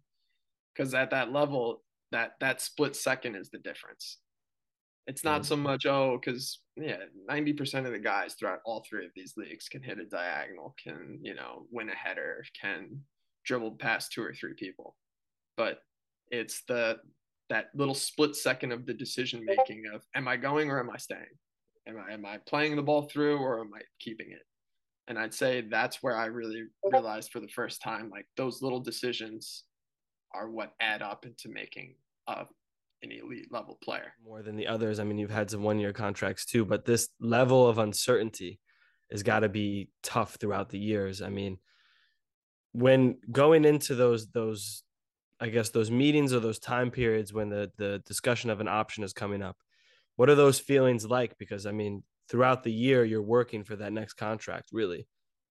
Because 0.74 0.94
at 0.94 1.10
that 1.10 1.32
level, 1.32 1.82
that 2.12 2.32
that 2.40 2.60
split 2.60 2.96
second 2.96 3.34
is 3.34 3.50
the 3.50 3.58
difference. 3.58 4.18
It's 5.06 5.22
not 5.22 5.46
so 5.46 5.56
much 5.56 5.86
oh, 5.86 6.18
because 6.20 6.60
yeah, 6.76 7.04
ninety 7.28 7.52
percent 7.52 7.86
of 7.86 7.92
the 7.92 7.98
guys 7.98 8.34
throughout 8.34 8.60
all 8.64 8.84
three 8.88 9.04
of 9.04 9.12
these 9.14 9.34
leagues 9.36 9.68
can 9.68 9.82
hit 9.82 10.00
a 10.00 10.04
diagonal, 10.04 10.74
can 10.82 11.18
you 11.22 11.34
know 11.34 11.66
win 11.70 11.88
a 11.88 11.94
header, 11.94 12.44
can 12.60 13.02
dribbled 13.46 13.78
past 13.78 14.12
two 14.12 14.22
or 14.22 14.34
three 14.34 14.54
people. 14.54 14.96
But 15.56 15.78
it's 16.30 16.62
the 16.68 16.98
that 17.48 17.66
little 17.74 17.94
split 17.94 18.34
second 18.34 18.72
of 18.72 18.86
the 18.86 18.94
decision 18.94 19.44
making 19.44 19.84
of 19.94 20.02
am 20.14 20.26
I 20.28 20.36
going 20.36 20.70
or 20.70 20.80
am 20.80 20.90
I 20.90 20.96
staying? 20.96 21.22
Am 21.88 21.96
I 21.96 22.12
am 22.12 22.26
I 22.26 22.38
playing 22.46 22.76
the 22.76 22.82
ball 22.82 23.02
through 23.02 23.38
or 23.38 23.60
am 23.60 23.70
I 23.74 23.80
keeping 24.00 24.32
it? 24.32 24.42
And 25.08 25.18
I'd 25.18 25.34
say 25.34 25.60
that's 25.60 26.02
where 26.02 26.16
I 26.16 26.26
really 26.26 26.64
realized 26.84 27.30
for 27.30 27.40
the 27.40 27.48
first 27.48 27.80
time 27.80 28.10
like 28.10 28.26
those 28.36 28.60
little 28.60 28.80
decisions 28.80 29.64
are 30.34 30.50
what 30.50 30.72
add 30.80 31.00
up 31.00 31.24
into 31.24 31.48
making 31.48 31.94
a 32.26 32.44
an 33.02 33.12
elite 33.12 33.52
level 33.52 33.78
player. 33.82 34.12
More 34.24 34.42
than 34.42 34.56
the 34.56 34.66
others. 34.66 34.98
I 34.98 35.04
mean, 35.04 35.18
you've 35.18 35.30
had 35.30 35.50
some 35.50 35.62
one 35.62 35.78
year 35.78 35.92
contracts 35.92 36.44
too, 36.44 36.64
but 36.64 36.84
this 36.84 37.08
level 37.20 37.68
of 37.68 37.78
uncertainty 37.78 38.58
has 39.10 39.22
got 39.22 39.40
to 39.40 39.48
be 39.48 39.90
tough 40.02 40.36
throughout 40.40 40.70
the 40.70 40.78
years. 40.78 41.22
I 41.22 41.28
mean, 41.28 41.58
when 42.72 43.18
going 43.30 43.64
into 43.64 43.94
those 43.94 44.28
those 44.28 44.82
I 45.38 45.48
guess 45.48 45.70
those 45.70 45.90
meetings 45.90 46.32
or 46.32 46.40
those 46.40 46.58
time 46.58 46.90
periods 46.90 47.32
when 47.32 47.48
the 47.48 47.70
the 47.76 48.02
discussion 48.06 48.50
of 48.50 48.60
an 48.60 48.68
option 48.68 49.04
is 49.04 49.12
coming 49.12 49.42
up, 49.42 49.56
what 50.16 50.30
are 50.30 50.34
those 50.34 50.58
feelings 50.58 51.04
like? 51.06 51.36
Because 51.38 51.66
I 51.66 51.72
mean, 51.72 52.02
throughout 52.28 52.62
the 52.62 52.72
year 52.72 53.04
you're 53.04 53.22
working 53.22 53.64
for 53.64 53.76
that 53.76 53.92
next 53.92 54.14
contract, 54.14 54.70
really. 54.72 55.06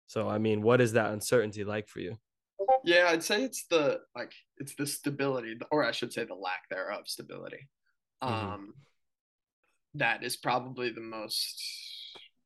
So 0.08 0.28
I 0.28 0.38
mean, 0.38 0.62
what 0.62 0.82
is 0.82 0.94
that 0.94 1.12
uncertainty 1.12 1.64
like 1.64 1.88
for 1.88 2.00
you? 2.00 2.18
Yeah, 2.84 3.08
I'd 3.10 3.24
say 3.24 3.44
it's 3.44 3.66
the 3.68 4.00
like 4.16 4.34
it's 4.58 4.76
the 4.76 4.88
stability, 4.88 5.58
or 5.72 5.84
I 5.84 5.92
should 5.92 6.14
say 6.14 6.26
the 6.26 6.36
lack 6.36 6.70
thereof 6.70 7.08
stability. 7.08 7.70
Mm-hmm. 8.24 8.34
Um 8.34 8.74
that 9.96 10.24
is 10.24 10.36
probably 10.36 10.92
the 10.92 11.02
most 11.02 11.64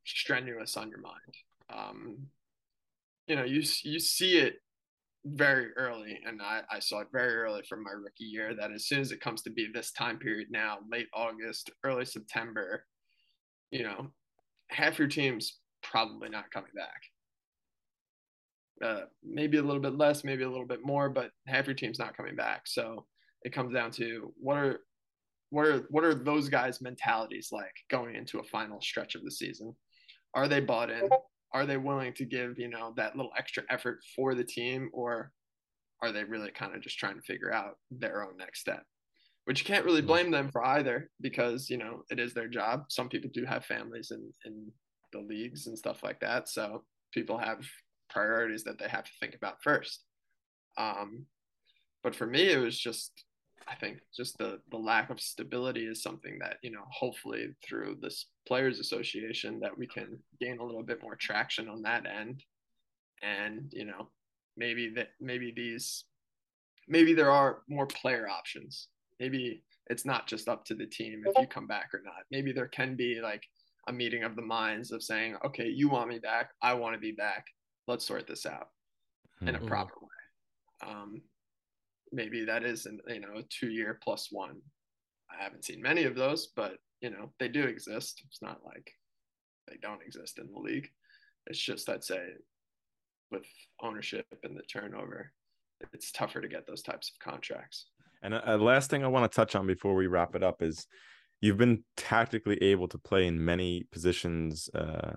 strenuous 0.06 0.77
on 0.77 0.89
your 0.89 1.01
mind. 1.01 1.36
Um 1.69 2.27
you 3.30 3.36
know, 3.36 3.44
you 3.44 3.62
you 3.84 4.00
see 4.00 4.38
it 4.38 4.56
very 5.24 5.68
early, 5.78 6.20
and 6.26 6.42
I, 6.42 6.62
I 6.72 6.80
saw 6.80 7.02
it 7.02 7.08
very 7.14 7.36
early 7.36 7.62
from 7.70 7.84
my 7.84 7.92
rookie 7.92 8.24
year 8.24 8.56
that 8.56 8.72
as 8.72 8.88
soon 8.88 9.00
as 9.00 9.12
it 9.12 9.22
comes 9.22 9.44
to 9.44 9.52
be 9.52 9.68
this 9.72 9.92
time 9.92 10.18
period 10.18 10.48
now, 10.50 10.80
late 10.92 11.07
August, 11.14 11.69
early 11.83 12.06
September, 12.06 12.86
you 13.69 13.83
know, 13.83 14.07
half 14.69 14.98
your 14.98 15.07
team's 15.07 15.59
probably 15.83 16.30
not 16.30 16.50
coming 16.50 16.71
back. 16.76 17.04
Uh, 18.83 19.06
maybe 19.24 19.57
a 19.57 19.62
little 19.62 19.81
bit 19.81 19.95
less, 19.95 20.24
maybe 20.24 20.44
a 20.44 20.50
little 20.50 20.66
bit 20.66 20.83
more, 20.83 21.09
but 21.09 21.30
half 21.48 21.68
your 21.68 21.76
team's 21.76 22.00
not 22.00 22.18
coming 22.18 22.36
back. 22.36 22.62
So 22.66 23.06
it 23.44 23.54
comes 23.54 23.74
down 23.74 23.92
to 23.92 24.33
what 24.40 24.57
are 24.57 24.80
what 25.52 25.66
are 25.66 25.86
what 25.92 26.04
are 26.04 26.16
those 26.16 26.50
guys' 26.50 26.81
mentalities 26.81 27.50
like 27.52 27.76
going 27.92 28.16
into 28.16 28.40
a 28.40 28.44
final 28.44 28.81
stretch 28.81 29.14
of 29.14 29.24
the 29.24 29.31
season? 29.31 29.76
Are 30.33 30.48
they 30.48 30.62
bought 30.62 30.90
in? 30.90 31.09
Are 31.54 31.66
they 31.66 31.78
willing 31.78 32.14
to 32.14 32.26
give 32.26 32.60
you 32.60 32.68
know 32.68 32.94
that 32.98 33.16
little 33.16 33.32
extra 33.38 33.64
effort 33.70 34.00
for 34.16 34.36
the 34.36 34.44
team 34.44 34.90
or 34.94 35.32
are 36.02 36.12
they 36.12 36.24
really 36.24 36.52
kind 36.52 36.76
of 36.76 36.82
just 36.82 36.98
trying 36.98 37.16
to 37.16 37.22
figure 37.22 37.52
out 37.52 37.78
their 37.92 38.24
own 38.24 38.38
next 38.38 38.62
step? 38.62 38.84
Which 39.46 39.60
you 39.60 39.66
can't 39.66 39.86
really 39.86 40.00
mm-hmm. 40.00 40.08
blame 40.08 40.32
them 40.32 40.50
for 40.52 40.64
either 40.64 41.10
because 41.22 41.70
you 41.70 41.78
know 41.78 42.04
it 42.10 42.20
is 42.20 42.34
their 42.34 42.48
job. 42.48 42.86
Some 42.90 43.10
people 43.10 43.30
do 43.34 43.46
have 43.46 43.66
families 43.66 44.12
in 44.12 44.32
in 44.46 44.72
the 45.12 45.20
leagues 45.20 45.66
and 45.66 45.78
stuff 45.78 46.04
like 46.04 46.20
that 46.20 46.48
so 46.48 46.84
people 47.12 47.36
have 47.36 47.66
priorities 48.12 48.64
that 48.64 48.78
they 48.78 48.88
have 48.88 49.04
to 49.06 49.12
think 49.20 49.34
about 49.36 49.64
first. 49.64 50.04
Um 50.78 51.26
but 52.04 52.16
for 52.16 52.28
me 52.28 52.50
it 52.50 52.60
was 52.60 52.80
just 52.80 53.12
I 53.68 53.75
think 53.75 53.99
just 54.16 54.37
the 54.37 54.59
the 54.71 54.78
lack 54.78 55.09
of 55.09 55.19
stability 55.19 55.85
is 55.85 56.01
something 56.01 56.39
that 56.39 56.57
you 56.61 56.71
know 56.71 56.83
hopefully 56.92 57.56
through 57.68 57.97
this 58.01 58.25
players 58.47 58.80
association 58.80 59.59
that 59.59 59.78
we 59.78 59.87
can 59.87 60.19
gain 60.39 60.59
a 60.59 60.63
little 60.63 60.83
bit 60.83 61.01
more 61.01 61.16
traction 61.16 61.69
on 61.69 61.81
that 61.83 62.06
end, 62.06 62.44
and 63.21 63.69
you 63.71 63.85
know 63.85 64.09
maybe 64.57 64.92
that 64.95 65.09
maybe 65.19 65.54
these 65.56 66.06
maybe 66.87 67.13
there 67.13 67.31
are 67.31 67.61
more 67.68 67.85
player 67.85 68.28
options. 68.28 68.87
Maybe 69.19 69.63
it's 69.87 70.06
not 70.06 70.28
just 70.28 70.47
up 70.47 70.66
to 70.66 70.75
the 70.75 70.85
team 70.85 71.23
if 71.25 71.37
you 71.39 71.47
come 71.47 71.68
back 71.68 71.89
or 71.94 72.01
not. 72.04 72.23
Maybe 72.31 72.51
there 72.51 72.68
can 72.68 72.95
be 72.95 73.19
like 73.21 73.44
a 73.87 73.94
meeting 73.94 74.23
of 74.23 74.35
the 74.35 74.42
minds 74.42 74.92
of 74.92 75.04
saying, 75.04 75.35
okay, 75.45 75.68
you 75.68 75.89
want 75.89 76.09
me 76.09 76.19
back, 76.19 76.51
I 76.61 76.73
want 76.73 76.94
to 76.94 76.99
be 76.99 77.11
back. 77.11 77.45
Let's 77.87 78.06
sort 78.06 78.28
this 78.28 78.45
out 78.45 78.69
in 79.42 79.49
a 79.49 79.57
mm-hmm. 79.57 79.68
proper 79.68 79.94
way. 79.99 80.89
Um, 80.89 81.21
maybe 82.11 82.45
that 82.45 82.63
is 82.63 82.85
an 82.85 82.99
you 83.07 83.19
know 83.19 83.37
a 83.37 83.44
two 83.44 83.69
year 83.69 83.99
plus 84.04 84.30
one. 84.31 84.57
I 85.31 85.42
haven't 85.42 85.66
seen 85.66 85.81
many 85.81 86.04
of 86.04 86.16
those, 86.16 86.47
but 86.56 86.78
you 87.01 87.09
know 87.09 87.31
they 87.39 87.47
do 87.47 87.63
exist. 87.63 88.21
It's 88.25 88.42
not 88.42 88.59
like 88.66 88.92
they 89.68 89.78
don't 89.81 90.04
exist 90.04 90.39
in 90.39 90.51
the 90.51 90.59
league. 90.59 90.89
It's 91.47 91.59
just 91.59 91.89
I'd 91.89 92.04
say 92.04 92.21
with 93.31 93.45
ownership 93.81 94.25
and 94.44 94.57
the 94.57 94.63
turnover, 94.63 95.31
it's 95.94 96.11
tougher 96.11 96.42
to 96.42 96.47
get 96.47 96.66
those 96.68 96.81
types 96.81 97.11
of 97.11 97.19
contracts. 97.23 97.87
And 98.21 98.33
a, 98.33 98.56
a 98.56 98.57
last 98.57 98.89
thing 98.89 99.04
I 99.04 99.07
want 99.07 99.31
to 99.31 99.35
touch 99.35 99.56
on 99.56 99.68
before 99.68 99.95
we 99.95 100.07
wrap 100.07 100.35
it 100.35 100.44
up 100.44 100.61
is 100.61 100.87
you've 101.42 101.57
been 101.57 101.83
tactically 101.95 102.61
able 102.61 102.87
to 102.89 102.97
play 102.97 103.28
in 103.28 103.44
many 103.44 103.87
positions 103.92 104.69
uh, 104.75 105.13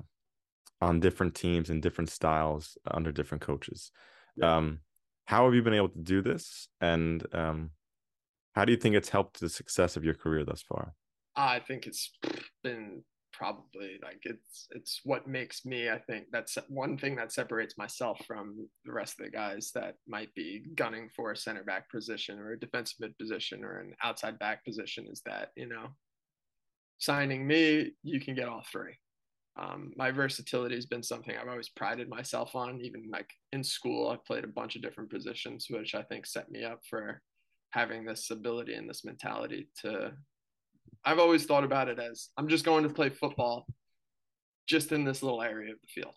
on 0.80 1.00
different 1.00 1.34
teams 1.34 1.70
and 1.70 1.82
different 1.82 2.10
styles 2.10 2.76
under 2.90 3.12
different 3.12 3.42
coaches. 3.42 3.90
Yeah. 4.36 4.56
Um, 4.56 4.80
how 5.26 5.44
have 5.44 5.54
you 5.54 5.62
been 5.62 5.74
able 5.74 5.88
to 5.90 5.98
do 5.98 6.22
this? 6.22 6.68
And 6.80 7.24
um, 7.32 7.70
how 8.54 8.64
do 8.64 8.72
you 8.72 8.78
think 8.78 8.94
it's 8.94 9.08
helped 9.08 9.40
the 9.40 9.48
success 9.48 9.96
of 9.96 10.04
your 10.04 10.14
career 10.14 10.44
thus 10.44 10.62
far? 10.62 10.94
I 11.36 11.60
think 11.60 11.86
it's 11.86 12.10
been 12.62 13.02
probably 13.32 13.98
like 14.02 14.20
it's 14.24 14.66
it's 14.70 15.00
what 15.04 15.26
makes 15.26 15.64
me 15.64 15.88
i 15.88 15.98
think 15.98 16.26
that's 16.30 16.58
one 16.68 16.98
thing 16.98 17.16
that 17.16 17.32
separates 17.32 17.78
myself 17.78 18.20
from 18.26 18.68
the 18.84 18.92
rest 18.92 19.18
of 19.18 19.24
the 19.24 19.30
guys 19.30 19.70
that 19.74 19.94
might 20.06 20.32
be 20.34 20.62
gunning 20.74 21.08
for 21.16 21.32
a 21.32 21.36
center 21.36 21.64
back 21.64 21.90
position 21.90 22.38
or 22.38 22.52
a 22.52 22.60
defensive 22.60 22.96
mid 23.00 23.16
position 23.18 23.64
or 23.64 23.78
an 23.78 23.94
outside 24.02 24.38
back 24.38 24.64
position 24.64 25.06
is 25.10 25.22
that 25.24 25.48
you 25.56 25.66
know 25.66 25.88
signing 26.98 27.46
me 27.46 27.92
you 28.02 28.20
can 28.20 28.34
get 28.34 28.48
all 28.48 28.62
three 28.70 28.94
um, 29.56 29.92
my 29.96 30.10
versatility 30.10 30.74
has 30.74 30.86
been 30.86 31.02
something 31.02 31.36
i've 31.36 31.48
always 31.48 31.68
prided 31.68 32.08
myself 32.08 32.54
on 32.54 32.80
even 32.80 33.08
like 33.10 33.30
in 33.52 33.62
school 33.62 34.08
i 34.08 34.16
played 34.26 34.44
a 34.44 34.48
bunch 34.48 34.76
of 34.76 34.82
different 34.82 35.10
positions 35.10 35.66
which 35.68 35.94
i 35.94 36.02
think 36.02 36.26
set 36.26 36.50
me 36.50 36.64
up 36.64 36.80
for 36.88 37.20
having 37.70 38.04
this 38.04 38.30
ability 38.30 38.74
and 38.74 38.88
this 38.88 39.04
mentality 39.04 39.68
to 39.80 40.12
I've 41.04 41.18
always 41.18 41.44
thought 41.46 41.64
about 41.64 41.88
it 41.88 41.98
as 41.98 42.28
I'm 42.36 42.48
just 42.48 42.64
going 42.64 42.84
to 42.84 42.94
play 42.94 43.08
football 43.08 43.66
just 44.66 44.92
in 44.92 45.04
this 45.04 45.22
little 45.22 45.42
area 45.42 45.72
of 45.72 45.80
the 45.80 45.88
field. 45.88 46.14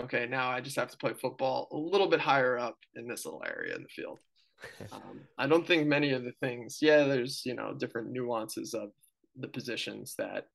Okay, 0.00 0.26
now 0.26 0.50
I 0.50 0.60
just 0.60 0.76
have 0.76 0.90
to 0.90 0.96
play 0.96 1.12
football 1.14 1.68
a 1.72 1.76
little 1.76 2.08
bit 2.08 2.20
higher 2.20 2.58
up 2.58 2.76
in 2.94 3.08
this 3.08 3.24
little 3.24 3.42
area 3.46 3.74
in 3.74 3.82
the 3.82 3.88
field. 3.88 4.18
Um, 4.92 5.22
I 5.38 5.48
don't 5.48 5.66
think 5.66 5.88
many 5.88 6.12
of 6.12 6.22
the 6.22 6.34
things, 6.40 6.78
yeah, 6.80 7.02
there's, 7.02 7.42
you 7.44 7.54
know, 7.54 7.74
different 7.74 8.12
nuances 8.12 8.74
of 8.74 8.90
the 9.36 9.48
positions 9.48 10.14
that 10.18 10.46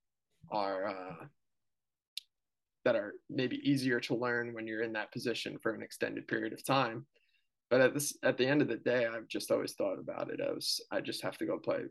are, 0.50 0.88
uh, 0.88 1.25
that 2.88 2.96
are 2.96 3.15
maybe 3.29 3.60
easier 3.70 4.00
to 4.00 4.15
learn 4.15 4.53
when 4.53 4.65
you're 4.65 4.82
in 4.82 4.94
that 4.94 5.12
position 5.12 5.58
for 5.62 5.74
an 5.74 5.84
extended 5.84 6.25
period 6.25 6.53
of 6.53 6.65
time. 6.65 7.06
But 7.70 7.82
at 7.82 7.94
this, 7.94 8.17
at 8.24 8.38
the 8.38 8.48
end 8.48 8.62
of 8.62 8.70
the 8.70 8.77
day, 8.77 9.06
I've 9.06 9.27
just 9.27 9.51
always 9.51 9.74
thought 9.74 10.00
about 10.00 10.32
it 10.32 10.39
as 10.39 10.79
I 10.89 11.01
just 11.01 11.22
have 11.22 11.38
to 11.39 11.46
go 11.46 11.58
play 11.58 11.82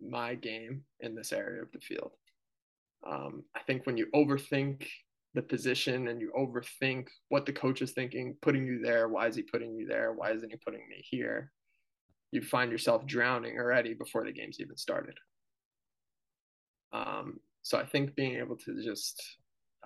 my 0.00 0.34
game 0.34 0.82
in 0.98 1.14
this 1.14 1.32
area 1.32 1.62
of 1.62 1.70
the 1.70 1.78
field. 1.78 2.10
Um, 3.08 3.44
I 3.54 3.60
think 3.68 3.86
when 3.86 3.96
you 3.96 4.08
overthink 4.16 4.88
the 5.34 5.42
position 5.42 6.08
and 6.08 6.20
you 6.20 6.32
overthink 6.36 7.06
what 7.28 7.46
the 7.46 7.52
coach 7.52 7.80
is 7.80 7.92
thinking, 7.92 8.36
putting 8.42 8.66
you 8.66 8.80
there, 8.82 9.06
why 9.06 9.28
is 9.28 9.36
he 9.36 9.42
putting 9.42 9.76
you 9.76 9.86
there? 9.86 10.12
Why 10.12 10.32
isn't 10.32 10.50
he 10.50 10.56
putting 10.56 10.88
me 10.88 11.04
here? 11.08 11.52
You 12.32 12.42
find 12.42 12.72
yourself 12.72 13.06
drowning 13.06 13.60
already 13.60 13.94
before 13.94 14.24
the 14.24 14.32
game's 14.32 14.58
even 14.58 14.76
started. 14.76 15.16
Um, 16.92 17.38
so 17.62 17.78
I 17.78 17.86
think 17.86 18.16
being 18.16 18.38
able 18.38 18.56
to 18.56 18.82
just 18.82 19.22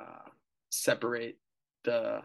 uh, 0.00 0.28
separate 0.70 1.36
the 1.84 2.22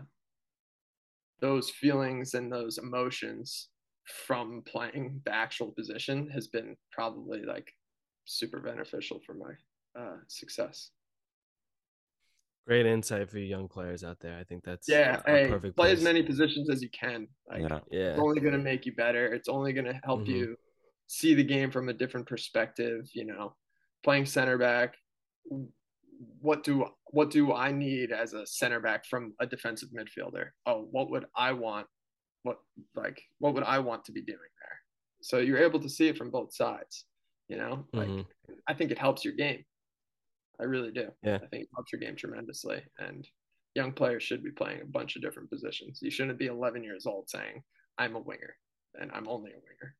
those 1.42 1.70
feelings 1.70 2.34
and 2.34 2.52
those 2.52 2.78
emotions 2.78 3.70
from 4.06 4.62
playing 4.66 5.22
the 5.26 5.34
actual 5.34 5.72
position 5.72 6.30
has 6.30 6.48
been 6.48 6.76
probably 6.92 7.44
like 7.44 7.72
super 8.26 8.60
beneficial 8.60 9.20
for 9.26 9.34
my 9.34 10.02
uh, 10.02 10.18
success. 10.28 10.92
Great 12.68 12.86
insight 12.86 13.30
for 13.30 13.38
you 13.38 13.46
young 13.46 13.68
players 13.68 14.04
out 14.04 14.20
there. 14.20 14.38
I 14.40 14.44
think 14.44 14.64
that's 14.64 14.90
yeah. 14.90 15.22
hey, 15.26 15.48
perfect 15.48 15.76
play 15.76 15.90
place. 15.90 16.00
as 16.00 16.04
many 16.04 16.24
positions 16.24 16.70
as 16.70 16.82
you 16.82 16.90
can. 16.90 17.28
Like, 17.48 17.62
yeah. 17.62 17.80
yeah. 17.92 18.10
It's 18.12 18.20
only 18.20 18.42
going 18.42 18.54
to 18.54 18.60
make 18.60 18.88
you 18.88 18.96
better. 18.96 19.32
It's 19.34 19.48
only 19.48 19.72
going 19.72 19.86
to 19.86 20.00
help 20.04 20.22
mm-hmm. 20.22 20.32
you 20.32 20.56
see 21.06 21.36
the 21.36 21.44
game 21.44 21.70
from 21.70 21.90
a 21.90 21.94
different 21.94 22.26
perspective. 22.26 23.08
You 23.14 23.26
know, 23.26 23.56
playing 24.04 24.26
center 24.26 24.58
back. 24.58 24.96
What 26.42 26.64
do 26.64 26.86
what 27.16 27.32
do 27.32 27.54
I 27.54 27.72
need 27.72 28.12
as 28.12 28.34
a 28.34 28.46
center 28.46 28.82
back 28.82 29.06
from 29.06 29.34
a 29.40 29.48
defensive 29.48 29.88
midfielder? 29.98 30.48
Oh, 30.66 30.90
what 30.92 31.10
would 31.12 31.26
I 31.34 31.54
want 31.54 31.88
what 32.44 32.58
like 32.94 33.22
what 33.40 33.54
would 33.54 33.64
I 33.64 33.80
want 33.80 34.04
to 34.06 34.12
be 34.12 34.22
doing 34.22 34.38
there? 34.38 34.78
So 35.22 35.38
you're 35.38 35.64
able 35.64 35.80
to 35.80 35.90
see 35.90 36.10
it 36.10 36.18
from 36.18 36.30
both 36.30 36.54
sides. 36.54 37.06
You 37.48 37.56
know, 37.56 37.86
like 37.94 38.10
mm-hmm. 38.10 38.54
I 38.68 38.74
think 38.74 38.92
it 38.92 38.98
helps 38.98 39.24
your 39.24 39.34
game. 39.34 39.64
I 40.60 40.64
really 40.64 40.92
do. 40.92 41.08
Yeah. 41.24 41.36
I 41.36 41.48
think 41.48 41.64
it 41.64 41.70
helps 41.74 41.94
your 41.94 42.02
game 42.02 42.18
tremendously. 42.18 42.84
And 43.00 43.26
young 43.76 43.94
players 43.94 44.24
should 44.24 44.44
be 44.44 44.52
playing 44.52 44.82
a 44.82 44.86
bunch 44.86 45.16
of 45.16 45.22
different 45.22 45.50
positions. 45.50 46.00
You 46.02 46.12
shouldn't 46.12 46.40
be 46.40 46.48
11 46.48 46.84
years 46.84 47.06
old 47.06 47.30
saying, 47.30 47.62
I'm 47.98 48.16
a 48.16 48.20
winger 48.20 48.56
and 49.00 49.10
I'm 49.14 49.28
only 49.28 49.52
a 49.52 49.54
winger. 49.54 49.96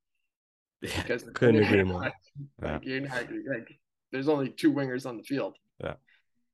Yeah, 0.82 1.02
because 1.02 1.24
couldn't 1.34 1.64
agree 1.64 1.84
more. 1.84 2.02
Like, 2.62 2.84
yeah. 2.84 2.94
you're 2.94 3.02
not, 3.02 3.24
like, 3.50 3.70
there's 4.12 4.28
only 4.28 4.50
two 4.50 4.74
wingers 4.74 5.06
on 5.06 5.18
the 5.18 5.24
field. 5.24 5.56
Yeah. 5.82 5.96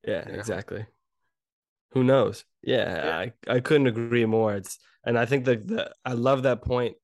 Yeah, 0.04 0.28
exactly. 0.28 0.86
Who 1.92 2.04
knows? 2.04 2.44
Yeah, 2.62 3.04
yeah, 3.04 3.18
I, 3.18 3.56
I 3.56 3.60
couldn't 3.60 3.86
agree 3.86 4.24
more. 4.24 4.54
It's 4.54 4.78
and 5.04 5.18
I 5.18 5.26
think 5.26 5.44
that 5.44 5.68
the 5.68 5.92
I 6.04 6.12
love 6.12 6.44
that 6.44 6.62
point. 6.62 6.96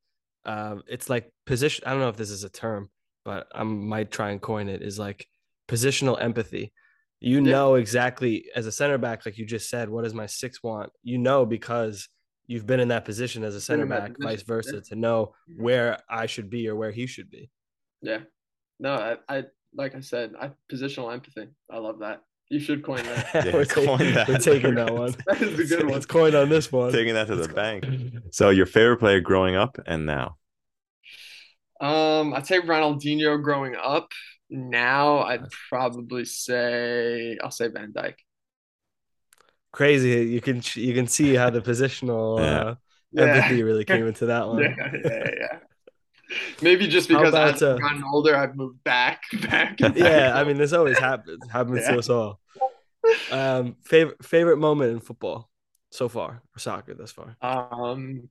Um, 0.45 0.83
it's 0.88 1.11
like 1.11 1.31
position. 1.47 1.85
I 1.87 1.90
don't 1.90 2.00
know 2.00 2.09
if 2.09 2.17
this 2.17 2.31
is 2.31 2.45
a 2.45 2.49
term, 2.49 2.90
but 3.25 3.49
I 3.55 3.64
might 3.64 4.11
try 4.11 4.31
and 4.31 4.40
coin 4.40 4.69
it. 4.69 4.83
Is 4.83 4.99
like 4.99 5.26
positional 5.69 6.21
empathy. 6.21 6.73
You 7.21 7.37
yeah. 7.37 7.52
know 7.52 7.75
exactly 7.75 8.47
as 8.55 8.67
a 8.67 8.73
center 8.73 8.97
back, 8.97 9.26
like 9.26 9.38
you 9.38 9.45
just 9.45 9.69
said, 9.69 9.90
what 9.90 10.05
does 10.05 10.14
my 10.14 10.26
six 10.26 10.62
want? 10.62 10.90
You 11.02 11.19
know 11.19 11.45
because 11.45 12.09
you've 12.47 12.67
been 12.67 12.81
in 12.81 12.88
that 12.88 13.05
position 13.05 13.45
as 13.45 13.55
a 13.55 13.61
center 13.61 13.87
back, 13.87 14.12
vice 14.21 14.43
versa, 14.43 14.76
yeah. 14.76 14.81
to 14.88 14.97
know 14.97 15.35
where 15.57 15.99
I 16.09 16.26
should 16.26 16.49
be 16.49 16.69
or 16.69 16.76
where 16.76 16.93
he 16.93 17.07
should 17.07 17.31
be. 17.31 17.50
Yeah. 18.00 18.21
No, 18.81 18.95
I, 18.95 19.17
I 19.28 19.45
like 19.75 19.95
I 19.95 20.00
said, 20.00 20.33
I 20.40 20.52
positional 20.73 21.12
empathy. 21.12 21.49
I 21.71 21.78
love 21.78 21.99
that. 21.99 22.23
You 22.50 22.61
should 22.61 22.83
coin 22.83 23.05
that. 23.05 23.35
Yeah, 23.47 23.52
we're, 23.52 23.64
coin 23.67 24.14
that. 24.14 24.28
we're 24.28 24.38
taking 24.38 24.75
that 24.76 24.95
one. 24.95 25.14
that 25.26 25.43
is 25.43 25.59
a 25.59 25.76
good 25.76 25.87
one. 25.87 25.97
It's 25.97 26.07
coined 26.07 26.35
on 26.35 26.49
this 26.49 26.73
one. 26.73 26.93
Taking 26.93 27.14
that 27.14 27.26
to 27.26 27.37
the 27.37 27.49
bank. 27.49 27.85
So 28.31 28.50
your 28.50 28.67
favorite 28.67 28.99
player 28.99 29.21
growing 29.21 29.55
up 29.55 29.78
and 29.87 30.07
now? 30.07 30.37
Um, 31.81 32.35
I'd 32.35 32.47
say 32.47 32.61
Ronaldinho 32.61 33.43
growing 33.43 33.76
up. 33.76 34.12
Now 34.50 35.21
I'd 35.21 35.45
probably 35.69 36.25
say 36.25 37.37
I'll 37.43 37.50
say 37.50 37.69
Van 37.69 37.93
Dijk. 37.93 38.14
Crazy. 39.73 40.25
You 40.25 40.40
can 40.40 40.62
you 40.75 40.95
can 40.95 41.07
see 41.07 41.35
how 41.35 41.50
the 41.50 41.61
positional 41.61 42.40
uh, 42.40 42.75
yeah. 43.12 43.23
empathy 43.23 43.62
really 43.62 43.85
came 43.85 44.07
into 44.07 44.26
that 44.26 44.49
one. 44.49 44.61
Yeah, 44.61 44.75
yeah, 45.05 45.31
yeah. 45.38 45.59
Maybe 46.62 46.87
just 46.87 47.08
because 47.08 47.30
about, 47.30 47.54
as 47.54 47.62
I've 47.62 47.76
uh, 47.76 47.78
gotten 47.78 48.04
older, 48.04 48.37
I've 48.37 48.56
moved 48.56 48.82
back, 48.85 49.23
back. 49.42 49.78
yeah, 49.94 50.32
I 50.35 50.44
mean, 50.44 50.58
this 50.58 50.73
always 50.73 50.99
happens. 50.99 51.49
Happens 51.50 51.80
yeah. 51.82 51.92
to 51.92 51.99
us 51.99 52.08
all. 52.08 52.40
Um, 53.30 53.76
favorite 53.85 54.25
favorite 54.25 54.58
moment 54.58 54.92
in 54.92 55.00
football 55.00 55.49
so 55.90 56.08
far, 56.08 56.42
or 56.54 56.58
soccer 56.58 56.94
thus 56.94 57.12
far? 57.12 57.37
Um, 57.40 58.28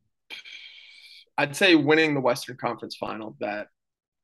I'd 1.38 1.56
say 1.56 1.76
winning 1.76 2.14
the 2.14 2.22
Western 2.22 2.58
Conference 2.58 2.96
Final. 2.96 3.36
That 3.40 3.68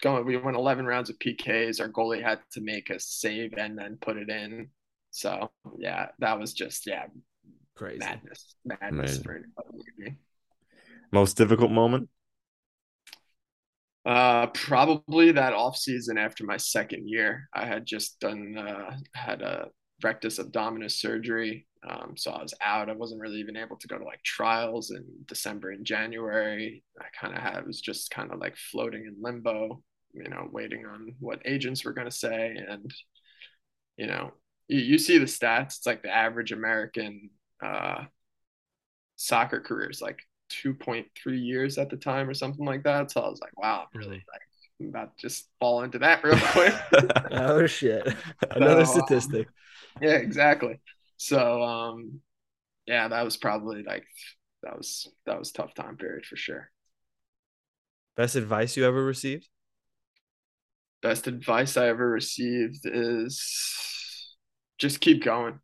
going, 0.02 0.26
we 0.26 0.38
went 0.38 0.58
11 0.58 0.86
rounds 0.86 1.10
of 1.10 1.18
PKs. 1.20 1.80
Our 1.80 1.90
goalie 1.90 2.22
had 2.22 2.40
to 2.52 2.62
make 2.62 2.90
a 2.90 3.00
save 3.00 3.54
and 3.58 3.78
then 3.78 3.98
put 4.02 4.18
it 4.18 4.30
in. 4.30 4.70
So 5.12 5.52
yeah, 5.78 6.08
that 6.20 6.40
was 6.40 6.54
just 6.54 6.86
yeah, 6.86 7.06
crazy 7.76 8.00
madness, 8.00 8.56
madness 8.66 9.20
for 9.20 9.42
Most 11.12 11.38
difficult 11.38 11.72
moment? 11.72 12.10
Uh, 14.06 14.48
probably 14.48 15.32
that 15.32 15.54
off 15.54 15.78
season 15.78 16.18
after 16.18 16.44
my 16.44 16.58
second 16.58 17.08
year. 17.08 17.48
I 17.54 17.66
had 17.66 17.86
just 17.86 18.20
done 18.20 18.58
uh, 18.58 18.98
had 19.14 19.42
a 19.42 19.70
rectus 20.04 20.40
abdominis 20.40 20.92
surgery, 20.92 21.66
um, 21.90 22.14
so 22.18 22.32
I 22.32 22.42
was 22.42 22.54
out. 22.62 22.90
I 22.90 22.94
wasn't 22.94 23.22
really 23.22 23.40
even 23.40 23.56
able 23.56 23.78
to 23.78 23.88
go 23.88 23.98
to 23.98 24.04
like 24.04 24.22
trials 24.24 24.92
in 24.92 25.06
December 25.26 25.72
and 25.72 25.86
January. 25.86 26.84
I 27.00 27.06
kind 27.20 27.34
of 27.34 27.42
had 27.42 27.66
was 27.66 27.80
just 27.80 28.12
kind 28.12 28.32
of 28.32 28.40
like 28.40 28.58
floating 28.58 29.06
in 29.06 29.22
limbo, 29.22 29.82
you 30.14 30.30
know, 30.30 30.50
waiting 30.52 30.86
on 30.86 31.16
what 31.20 31.42
agents 31.46 31.86
were 31.86 31.94
going 31.94 32.10
to 32.10 32.16
say, 32.16 32.58
and 32.68 32.94
you 33.98 34.08
know, 34.08 34.32
you, 34.68 34.80
you 34.80 34.98
see 34.98 35.18
the 35.18 35.26
stats. 35.26 35.78
It's 35.78 35.86
like 35.86 36.04
the 36.04 36.14
average 36.14 36.52
American 36.52 37.30
uh, 37.64 38.04
soccer 39.16 39.62
career 39.62 39.90
is 39.90 40.02
like 40.02 40.20
2.3 40.52 41.06
years 41.26 41.78
at 41.78 41.90
the 41.90 41.98
time 41.98 42.30
or 42.30 42.34
something 42.34 42.66
like 42.66 42.84
that. 42.84 43.12
So 43.12 43.22
I 43.22 43.30
was 43.30 43.42
like, 43.42 43.58
wow, 43.58 43.86
I'm 43.94 44.00
really 44.00 44.24
like 44.32 44.42
I'm 44.80 44.90
about 44.90 45.18
to 45.18 45.22
just 45.28 45.50
fall 45.60 45.84
into 45.84 46.00
that 46.00 46.24
real 46.24 46.38
quick. 46.38 46.74
oh 47.32 47.66
shit. 47.66 48.08
Another 48.52 48.86
so, 48.86 48.94
um, 48.94 49.06
statistic. 49.08 49.48
Um, 49.48 50.04
yeah, 50.04 50.16
exactly. 50.16 50.80
So 51.18 51.62
um 51.62 52.22
yeah, 52.86 53.08
that 53.08 53.24
was 53.24 53.38
probably 53.38 53.84
like 53.84 54.06
that 54.64 54.78
was 54.78 55.08
that 55.26 55.40
was 55.40 55.52
tough 55.52 55.74
time 55.74 55.98
period 55.98 56.26
for 56.26 56.36
sure. 56.36 56.70
Best 58.16 58.36
advice 58.36 58.78
you 58.78 58.86
ever 58.86 59.04
received? 59.04 59.48
Best 61.02 61.28
advice 61.28 61.78
I 61.78 61.88
ever 61.88 62.10
received 62.10 62.82
is 62.86 64.36
just 64.78 65.02
keep 65.02 65.24
going. 65.24 65.60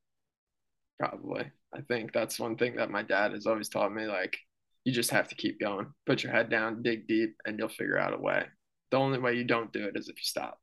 Probably. 0.99 1.51
I 1.73 1.81
think 1.81 2.11
that's 2.13 2.39
one 2.39 2.57
thing 2.57 2.77
that 2.77 2.89
my 2.89 3.03
dad 3.03 3.33
has 3.33 3.45
always 3.45 3.69
taught 3.69 3.93
me 3.93 4.07
like 4.07 4.37
you 4.83 4.91
just 4.91 5.11
have 5.11 5.27
to 5.29 5.35
keep 5.35 5.59
going. 5.59 5.87
Put 6.05 6.23
your 6.23 6.31
head 6.31 6.49
down, 6.49 6.81
dig 6.81 7.07
deep, 7.07 7.35
and 7.45 7.57
you'll 7.59 7.69
figure 7.69 7.97
out 7.97 8.13
a 8.13 8.17
way. 8.17 8.45
The 8.91 8.97
only 8.97 9.19
way 9.19 9.35
you 9.35 9.43
don't 9.43 9.71
do 9.71 9.85
it 9.85 9.95
is 9.95 10.07
if 10.09 10.15
you 10.15 10.23
stop. 10.23 10.59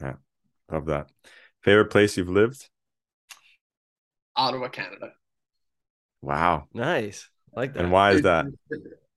Yeah, 0.00 0.14
love 0.70 0.86
that. 0.86 1.10
Favorite 1.62 1.90
place 1.90 2.16
you've 2.16 2.28
lived? 2.28 2.68
Ottawa, 4.34 4.68
Canada. 4.68 5.12
Wow. 6.20 6.68
Nice. 6.72 7.28
Like 7.54 7.74
that. 7.74 7.84
And 7.84 7.92
why 7.92 8.12
is 8.12 8.22
that? 8.22 8.46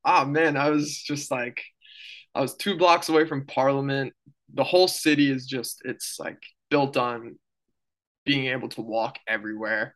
Oh 0.08 0.24
man, 0.24 0.56
I 0.56 0.70
was 0.70 1.02
just 1.02 1.32
like, 1.32 1.64
I 2.36 2.42
was 2.42 2.56
two 2.56 2.78
blocks 2.78 3.10
away 3.10 3.26
from 3.26 3.48
Parliament. 3.48 4.14
The 4.54 4.64
whole 4.64 4.88
city 4.88 5.32
is 5.32 5.48
just, 5.48 5.82
it's 5.84 6.20
like 6.20 6.38
built 6.70 6.96
on 6.96 7.40
being 8.24 8.46
able 8.46 8.70
to 8.70 8.82
walk 8.82 9.18
everywhere. 9.28 9.96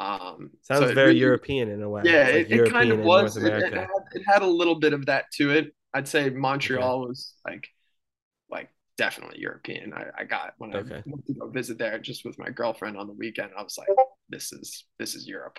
Um, 0.00 0.50
Sounds 0.62 0.80
so 0.80 0.94
very 0.94 1.08
really- 1.08 1.20
European 1.20 1.70
in 1.70 1.82
a 1.82 1.88
way. 1.88 2.02
Yeah, 2.04 2.22
like 2.24 2.50
it, 2.50 2.52
it 2.52 2.72
kind 2.72 2.90
of 2.90 3.00
was. 3.00 3.36
It, 3.36 3.44
it, 3.44 3.74
had, 3.74 3.88
it 4.12 4.22
had 4.26 4.42
a 4.42 4.46
little 4.46 4.80
bit 4.80 4.92
of 4.94 5.06
that 5.06 5.26
to 5.34 5.50
it. 5.50 5.74
I'd 5.92 6.08
say 6.08 6.30
Montreal 6.30 7.06
was 7.06 7.34
like, 7.46 7.68
like 8.50 8.70
definitely 8.96 9.40
European. 9.40 9.92
I, 9.92 10.06
I 10.18 10.24
got 10.24 10.54
when 10.58 10.74
Okay. 10.74 10.96
I 10.96 11.02
went 11.04 11.26
to 11.26 11.34
go 11.34 11.48
visit 11.50 11.78
there 11.78 11.98
just 11.98 12.24
with 12.24 12.38
my 12.38 12.48
girlfriend 12.48 12.96
on 12.96 13.06
the 13.06 13.12
weekend. 13.12 13.50
I 13.56 13.62
was 13.62 13.76
like, 13.76 13.88
this 14.28 14.52
is 14.52 14.86
this 14.98 15.14
is 15.14 15.28
Europe. 15.28 15.58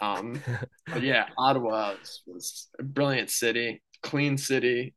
Um, 0.00 0.42
but 0.86 1.02
yeah, 1.02 1.26
Ottawa 1.38 1.94
was, 2.00 2.22
was 2.26 2.68
a 2.78 2.82
brilliant 2.82 3.30
city, 3.30 3.82
clean 4.02 4.36
city, 4.36 4.94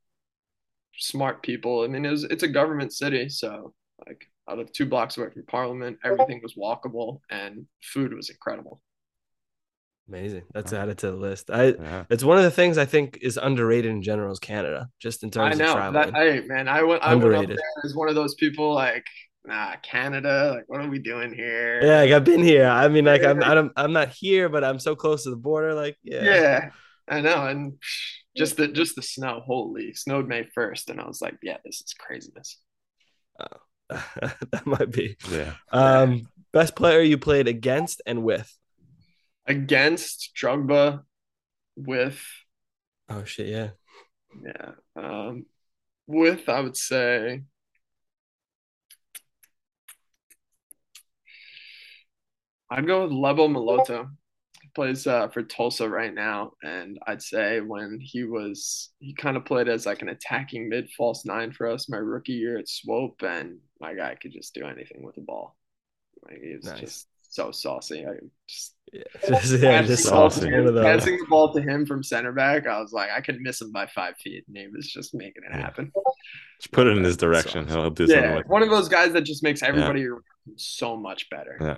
smart 0.97 1.43
people. 1.43 1.83
I 1.83 1.87
mean, 1.87 2.05
it 2.05 2.09
was 2.11 2.23
it's 2.23 2.43
a 2.43 2.47
government 2.47 2.93
city, 2.93 3.29
so 3.29 3.73
like 4.07 4.25
I 4.47 4.55
lived 4.55 4.73
two 4.73 4.85
blocks 4.85 5.17
away 5.17 5.29
from 5.31 5.45
Parliament. 5.45 5.97
Everything 6.03 6.41
was 6.43 6.55
walkable, 6.55 7.21
and 7.29 7.65
food 7.81 8.13
was 8.13 8.29
incredible. 8.29 8.81
Amazing. 10.09 10.43
That's 10.53 10.73
added 10.73 10.97
to 10.99 11.11
the 11.11 11.15
list. 11.17 11.49
I 11.49 11.67
Yeah. 11.67 12.03
it's 12.09 12.25
one 12.25 12.37
of 12.37 12.43
the 12.43 12.51
things 12.51 12.77
I 12.77 12.83
think 12.85 13.19
is 13.21 13.37
underrated 13.37 13.89
in 13.89 14.01
general 14.01 14.33
is 14.33 14.39
Canada, 14.39 14.89
just 14.99 15.23
in 15.23 15.31
terms 15.31 15.47
I 15.47 15.51
of 15.51 15.57
know 15.59 15.73
traveling. 15.75 16.11
that. 16.13 16.19
Hey, 16.21 16.41
man, 16.45 16.67
I 16.67 16.83
went. 16.83 17.01
I 17.03 17.15
went 17.15 17.25
up 17.25 17.31
Underrated. 17.31 17.57
there 17.57 17.83
as 17.85 17.95
one 17.95 18.09
of 18.09 18.15
those 18.15 18.35
people 18.35 18.73
like, 18.73 19.05
nah, 19.45 19.75
Canada. 19.81 20.55
Like, 20.55 20.65
what 20.67 20.81
are 20.81 20.89
we 20.89 20.99
doing 20.99 21.33
here? 21.33 21.79
yeah, 21.81 22.01
like 22.01 22.11
I've 22.11 22.25
been 22.25 22.43
here. 22.43 22.65
I 22.67 22.89
mean, 22.89 23.05
like 23.05 23.23
I'm 23.23 23.41
I'm 23.41 23.71
I'm 23.77 23.93
not 23.93 24.09
here, 24.09 24.49
but 24.49 24.65
I'm 24.65 24.77
so 24.79 24.93
close 24.93 25.23
to 25.23 25.29
the 25.29 25.37
border. 25.37 25.73
Like, 25.73 25.95
yeah. 26.03 26.23
yeah, 26.25 26.69
I 27.07 27.21
know. 27.21 27.47
And 27.47 27.75
just 28.35 28.57
the 28.57 28.67
just 28.67 28.97
the 28.97 29.01
snow. 29.01 29.41
Holy, 29.45 29.93
snowed 29.93 30.27
May 30.27 30.43
first, 30.53 30.89
and 30.89 30.99
I 30.99 31.07
was 31.07 31.21
like, 31.21 31.37
yeah, 31.41 31.57
this 31.63 31.75
is 31.79 31.93
craziness. 31.97 32.59
Oh. 33.39 33.57
that 34.51 34.65
might 34.65 34.91
be. 34.91 35.17
Yeah. 35.29 35.53
Um, 35.71 36.27
best 36.51 36.75
player 36.75 37.01
you 37.01 37.17
played 37.17 37.47
against 37.47 38.01
and 38.05 38.23
with. 38.23 38.57
Against 39.45 40.31
Drogba, 40.35 41.03
with 41.75 42.23
Oh 43.09 43.23
shit, 43.25 43.47
yeah. 43.47 43.69
yeah, 44.41 44.71
um, 44.95 45.45
with 46.07 46.47
I 46.47 46.61
would 46.61 46.77
say. 46.77 47.43
I'd 52.69 52.87
go 52.87 53.03
with 53.03 53.11
Lebo 53.11 53.47
Moloto. 53.47 54.09
He 54.75 54.81
plays 54.81 55.05
uh, 55.05 55.27
for 55.29 55.43
Tulsa 55.43 55.87
right 55.87 56.13
now, 56.13 56.53
and 56.63 56.97
I'd 57.05 57.21
say 57.21 57.61
when 57.61 57.99
he 58.01 58.23
was, 58.23 58.89
he 58.99 59.13
kind 59.13 59.37
of 59.37 59.45
played 59.45 59.69
as 59.69 59.85
like 59.85 60.01
an 60.01 60.09
attacking 60.09 60.67
mid 60.67 60.89
false 60.97 61.25
nine 61.25 61.51
for 61.51 61.67
us 61.69 61.87
my 61.89 61.97
rookie 61.97 62.33
year 62.33 62.57
at 62.57 62.67
Swope, 62.67 63.21
and 63.23 63.59
my 63.79 63.93
guy 63.93 64.15
could 64.19 64.31
just 64.31 64.53
do 64.55 64.65
anything 64.65 65.03
with 65.03 65.15
the 65.15 65.21
ball. 65.21 65.55
Like 66.25 66.39
he 66.41 66.55
was 66.55 66.65
Nice. 66.65 66.79
just 66.79 67.07
so 67.29 67.51
saucy. 67.51 68.05
I 68.05 68.13
just 68.47 68.75
Yeah, 68.91 69.01
just, 69.29 69.59
yeah, 69.61 69.81
just 69.83 70.03
saucy. 70.05 70.41
to 70.41 70.47
him- 70.67 70.75
passing 70.83 71.17
the 71.17 71.25
ball 71.29 71.53
to 71.53 71.61
him 71.61 71.85
from 71.85 72.01
center 72.03 72.31
back. 72.31 72.65
I 72.67 72.79
was 72.79 72.93
like, 72.93 73.09
I 73.11 73.21
could 73.21 73.39
miss 73.41 73.61
him 73.61 73.71
by 73.71 73.85
five 73.87 74.17
feet, 74.17 74.43
and 74.47 74.57
he 74.57 74.67
was 74.75 74.87
just 74.87 75.13
making 75.13 75.43
it 75.43 75.51
Yeah. 75.55 75.61
happen. 75.61 75.91
Just 76.59 76.71
put 76.71 76.87
it 76.87 76.97
in 76.97 77.03
his 77.03 77.17
direction. 77.17 77.65
awesome. 77.65 77.79
He'll 77.79 77.89
do 77.91 78.07
something 78.07 78.23
Yeah, 78.23 78.41
one 78.47 78.63
of 78.63 78.69
those 78.71 78.87
guys 78.89 79.13
that 79.13 79.21
just 79.21 79.43
makes 79.43 79.61
everybody 79.61 80.05
around 80.07 80.23
so 80.55 80.97
much 80.97 81.29
better. 81.29 81.57
Yeah. 81.61 81.77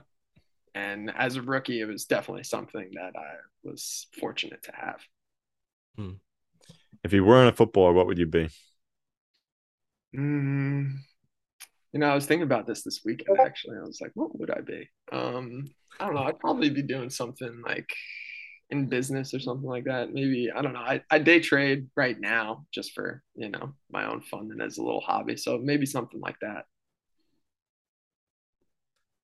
And 0.75 1.11
as 1.15 1.37
a 1.37 1.41
rookie, 1.41 1.79
it 1.79 1.85
was 1.85 2.05
definitely 2.05 2.43
something 2.43 2.91
that 2.95 3.13
I 3.17 3.35
was 3.63 4.07
fortunate 4.19 4.61
to 4.63 4.73
have. 4.75 4.99
If 7.03 7.13
you 7.13 7.23
weren't 7.23 7.53
a 7.53 7.55
footballer, 7.55 7.93
what 7.93 8.07
would 8.07 8.17
you 8.17 8.25
be? 8.25 8.49
Mm, 10.15 10.97
you 11.93 11.99
know, 11.99 12.07
I 12.07 12.15
was 12.15 12.25
thinking 12.25 12.43
about 12.43 12.67
this 12.67 12.83
this 12.83 13.01
weekend. 13.05 13.39
Actually, 13.39 13.77
I 13.77 13.85
was 13.85 14.01
like, 14.01 14.11
what 14.15 14.37
would 14.37 14.51
I 14.51 14.61
be? 14.61 14.89
Um, 15.11 15.65
I 15.99 16.05
don't 16.05 16.15
know. 16.15 16.23
I'd 16.23 16.39
probably 16.39 16.69
be 16.69 16.81
doing 16.81 17.09
something 17.09 17.61
like 17.65 17.89
in 18.69 18.87
business 18.87 19.33
or 19.33 19.39
something 19.39 19.69
like 19.69 19.85
that. 19.85 20.11
Maybe 20.11 20.51
I 20.53 20.61
don't 20.61 20.73
know. 20.73 20.79
I, 20.79 21.01
I 21.09 21.19
day 21.19 21.39
trade 21.39 21.87
right 21.95 22.19
now 22.19 22.65
just 22.73 22.91
for 22.93 23.23
you 23.35 23.49
know 23.49 23.73
my 23.89 24.07
own 24.07 24.21
fun 24.21 24.49
and 24.51 24.61
as 24.61 24.77
a 24.77 24.83
little 24.83 25.01
hobby. 25.01 25.37
So 25.37 25.57
maybe 25.57 25.85
something 25.85 26.19
like 26.19 26.39
that. 26.41 26.65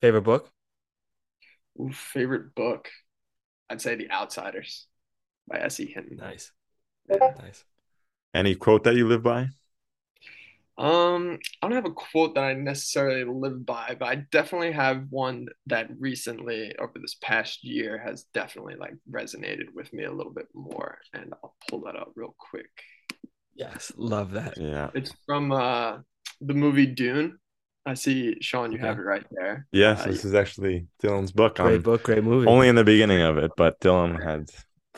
Favorite 0.01 0.21
book? 0.21 0.51
Ooh, 1.79 1.91
favorite 1.91 2.55
book? 2.55 2.89
I'd 3.69 3.81
say 3.81 3.95
The 3.95 4.11
Outsiders 4.11 4.87
by 5.47 5.59
S.E. 5.59 5.85
Hinton. 5.85 6.17
Nice. 6.17 6.51
Yeah. 7.09 7.33
Nice. 7.39 7.63
Any 8.33 8.55
quote 8.55 8.83
that 8.83 8.95
you 8.95 9.07
live 9.07 9.23
by? 9.23 9.49
Um, 10.77 11.37
I 11.61 11.67
don't 11.67 11.75
have 11.75 11.85
a 11.85 11.91
quote 11.91 12.35
that 12.35 12.43
I 12.43 12.53
necessarily 12.53 13.23
live 13.23 13.65
by, 13.65 13.95
but 13.99 14.07
I 14.07 14.15
definitely 14.31 14.71
have 14.71 15.05
one 15.09 15.47
that 15.67 15.89
recently, 15.99 16.73
over 16.79 16.93
this 16.99 17.15
past 17.21 17.63
year, 17.63 18.01
has 18.03 18.23
definitely 18.33 18.75
like 18.75 18.93
resonated 19.09 19.73
with 19.75 19.93
me 19.93 20.05
a 20.05 20.11
little 20.11 20.33
bit 20.33 20.47
more. 20.53 20.97
And 21.13 21.33
I'll 21.43 21.55
pull 21.69 21.81
that 21.81 21.95
up 21.95 22.13
real 22.15 22.35
quick. 22.37 22.71
Yes, 23.53 23.91
love 23.95 24.31
that. 24.31 24.57
Yeah. 24.57 24.89
It's 24.95 25.13
from 25.25 25.51
uh 25.51 25.99
the 26.39 26.53
movie 26.53 26.87
Dune. 26.87 27.37
I 27.85 27.95
see 27.95 28.37
Sean, 28.41 28.71
you 28.71 28.77
have 28.77 28.99
it 28.99 29.01
right 29.01 29.25
there. 29.31 29.65
Yes, 29.71 30.01
Uh, 30.01 30.07
this 30.09 30.23
is 30.23 30.35
actually 30.35 30.87
Dylan's 31.01 31.31
book. 31.31 31.55
Great 31.55 31.75
I'm 31.75 31.81
book, 31.81 32.03
great 32.03 32.23
movie. 32.23 32.47
only 32.47 32.67
in 32.67 32.75
the 32.75 32.83
beginning 32.83 33.21
of 33.21 33.37
it, 33.37 33.51
but 33.57 33.79
Dylan 33.79 34.21
had 34.23 34.49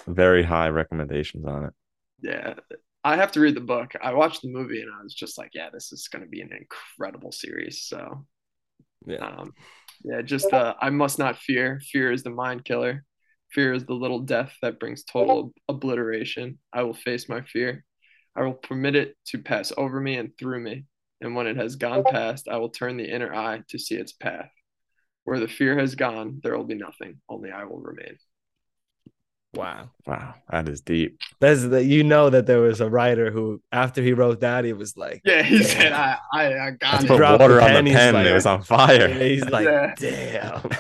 very 0.08 0.44
high 0.44 0.70
recommendations 0.70 1.46
on 1.46 1.66
it. 1.66 1.74
Yeah, 2.22 2.56
I 3.04 3.16
have 3.16 3.32
to 3.34 3.40
read 3.40 3.56
the 3.56 3.62
book. 3.62 3.94
I 4.02 4.14
watched 4.14 4.42
the 4.42 4.52
movie 4.52 4.82
and 4.82 4.92
I 4.94 5.02
was 5.02 5.14
just 5.14 5.38
like, 5.38 5.52
yeah, 5.54 5.70
this 5.72 5.92
is 5.94 6.08
going 6.10 6.24
to 6.24 6.30
be 6.30 6.42
an 6.42 6.52
incredible 6.52 7.32
series. 7.32 7.84
So, 7.84 8.26
Yeah. 9.06 9.18
um, 9.18 9.54
yeah, 10.04 10.22
just 10.22 10.52
uh, 10.52 10.74
I 10.82 10.90
must 10.90 11.20
not 11.20 11.38
fear. 11.38 11.80
Fear 11.92 12.12
is 12.12 12.24
the 12.24 12.30
mind 12.32 12.66
killer. 12.66 13.06
Fear 13.52 13.74
is 13.74 13.86
the 13.86 13.94
little 13.94 14.20
death 14.20 14.54
that 14.62 14.80
brings 14.80 15.04
total 15.04 15.54
obliteration. 15.70 16.58
I 16.74 16.84
will 16.84 16.96
face 16.96 17.30
my 17.30 17.42
fear. 17.42 17.86
I 18.36 18.42
will 18.44 18.54
permit 18.56 18.96
it 18.96 19.16
to 19.28 19.38
pass 19.38 19.72
over 19.78 20.02
me 20.02 20.16
and 20.18 20.32
through 20.38 20.60
me. 20.60 20.86
And 21.24 21.36
when 21.36 21.48
it 21.48 21.58
has 21.58 21.76
gone 21.78 22.04
past, 22.04 22.48
I 22.48 22.58
will 22.58 22.70
turn 22.70 22.98
the 22.98 23.10
inner 23.10 23.34
eye 23.34 23.64
to 23.70 23.80
see 23.80 23.96
its 23.96 24.12
path. 24.12 24.50
Where 25.24 25.40
the 25.40 25.48
fear 25.48 25.80
has 25.80 25.96
gone, 25.96 26.42
there 26.44 26.56
will 26.58 26.66
be 26.66 26.76
nothing. 26.76 27.22
Only 27.30 27.50
I 27.52 27.64
will 27.64 27.80
remain. 27.80 28.18
Wow. 29.56 29.92
Wow, 30.08 30.34
that 30.50 30.68
is 30.68 30.82
deep. 30.82 31.20
That's 31.40 31.64
the, 31.64 31.84
you 31.84 32.04
know 32.04 32.30
that 32.32 32.48
there 32.48 32.60
was 32.62 32.82
a 32.82 32.90
writer 32.90 33.30
who 33.32 33.62
after 33.72 34.02
he 34.02 34.12
wrote 34.14 34.40
that 34.42 34.66
he 34.66 34.74
was 34.74 34.98
like 34.98 35.22
Yeah, 35.24 35.44
he 35.44 35.60
Damn. 35.60 35.68
said, 35.68 35.92
I, 35.94 36.18
I, 36.34 36.46
I 36.60 36.72
got 36.72 36.92
Let's 36.94 37.04
it. 37.04 37.08
put 37.08 37.18
dropped 37.18 37.40
water 37.42 37.56
the 37.56 37.62
on 37.64 37.70
pen, 37.70 37.86
the 37.86 37.92
pen. 37.92 38.14
like- 38.16 38.26
it 38.28 38.34
was 38.34 38.46
on 38.48 38.64
fire. 38.64 39.08
he's 39.14 39.46
like 39.50 39.66
Yeah. 39.66 39.94
damn. 39.98 40.62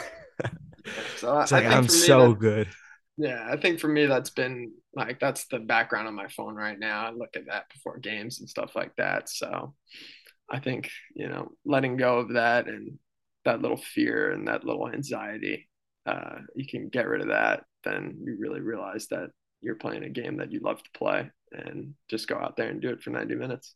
So 1.17 1.29
I, 1.34 1.43
It's 1.43 1.51
like 1.53 1.63
I 1.65 1.69
think 1.69 1.77
I'm 1.77 1.88
so 1.88 2.29
that- 2.29 2.39
good. 2.39 2.67
Yeah, 3.15 3.47
I 3.49 3.58
think 3.58 3.79
for 3.79 3.88
me 3.88 4.08
that's 4.08 4.32
been 4.32 4.73
like 4.95 5.19
that's 5.19 5.45
the 5.47 5.60
background 5.60 6.08
on 6.08 6.15
my 6.15 6.27
phone 6.27 6.56
right 6.56 6.77
now. 6.77 7.06
I 7.06 7.12
look 7.12 7.36
at 7.36 7.45
that 7.45 7.69
before 7.71 7.99
games 7.99 8.39
and 8.39 8.49
stuff 8.49 8.75
like 8.75 8.95
that. 8.97 9.29
So 9.29 9.75
I 10.49 10.60
think, 10.60 10.89
you 11.15 11.27
know, 11.27 11.51
letting 11.65 11.97
go 11.97 12.19
of 12.19 12.34
that 12.34 12.67
and 12.67 12.99
that 13.45 13.62
little 13.62 13.77
fear 13.77 14.32
and 14.32 14.47
that 14.47 14.63
little 14.63 14.89
anxiety, 14.89 15.69
uh, 16.06 16.39
you 16.56 16.65
can 16.67 16.89
get 16.89 17.08
rid 17.08 17.21
of 17.21 17.29
that, 17.29 17.63
then 17.84 18.17
you 18.23 18.38
really 18.39 18.62
realize 18.62 19.08
that 19.08 19.29
you're 19.62 19.75
playing 19.75 20.03
a 20.03 20.10
game 20.10 20.38
that 20.38 20.51
you 20.51 20.60
love 20.60 20.84
to 20.84 20.89
play 20.93 21.29
and 21.51 21.93
just 22.10 22.27
go 22.27 22.36
out 22.36 22.58
there 22.58 22.69
and 22.69 22.82
do 22.82 22.89
it 22.89 23.01
for 23.01 23.12
90 23.12 23.36
minutes. 23.36 23.75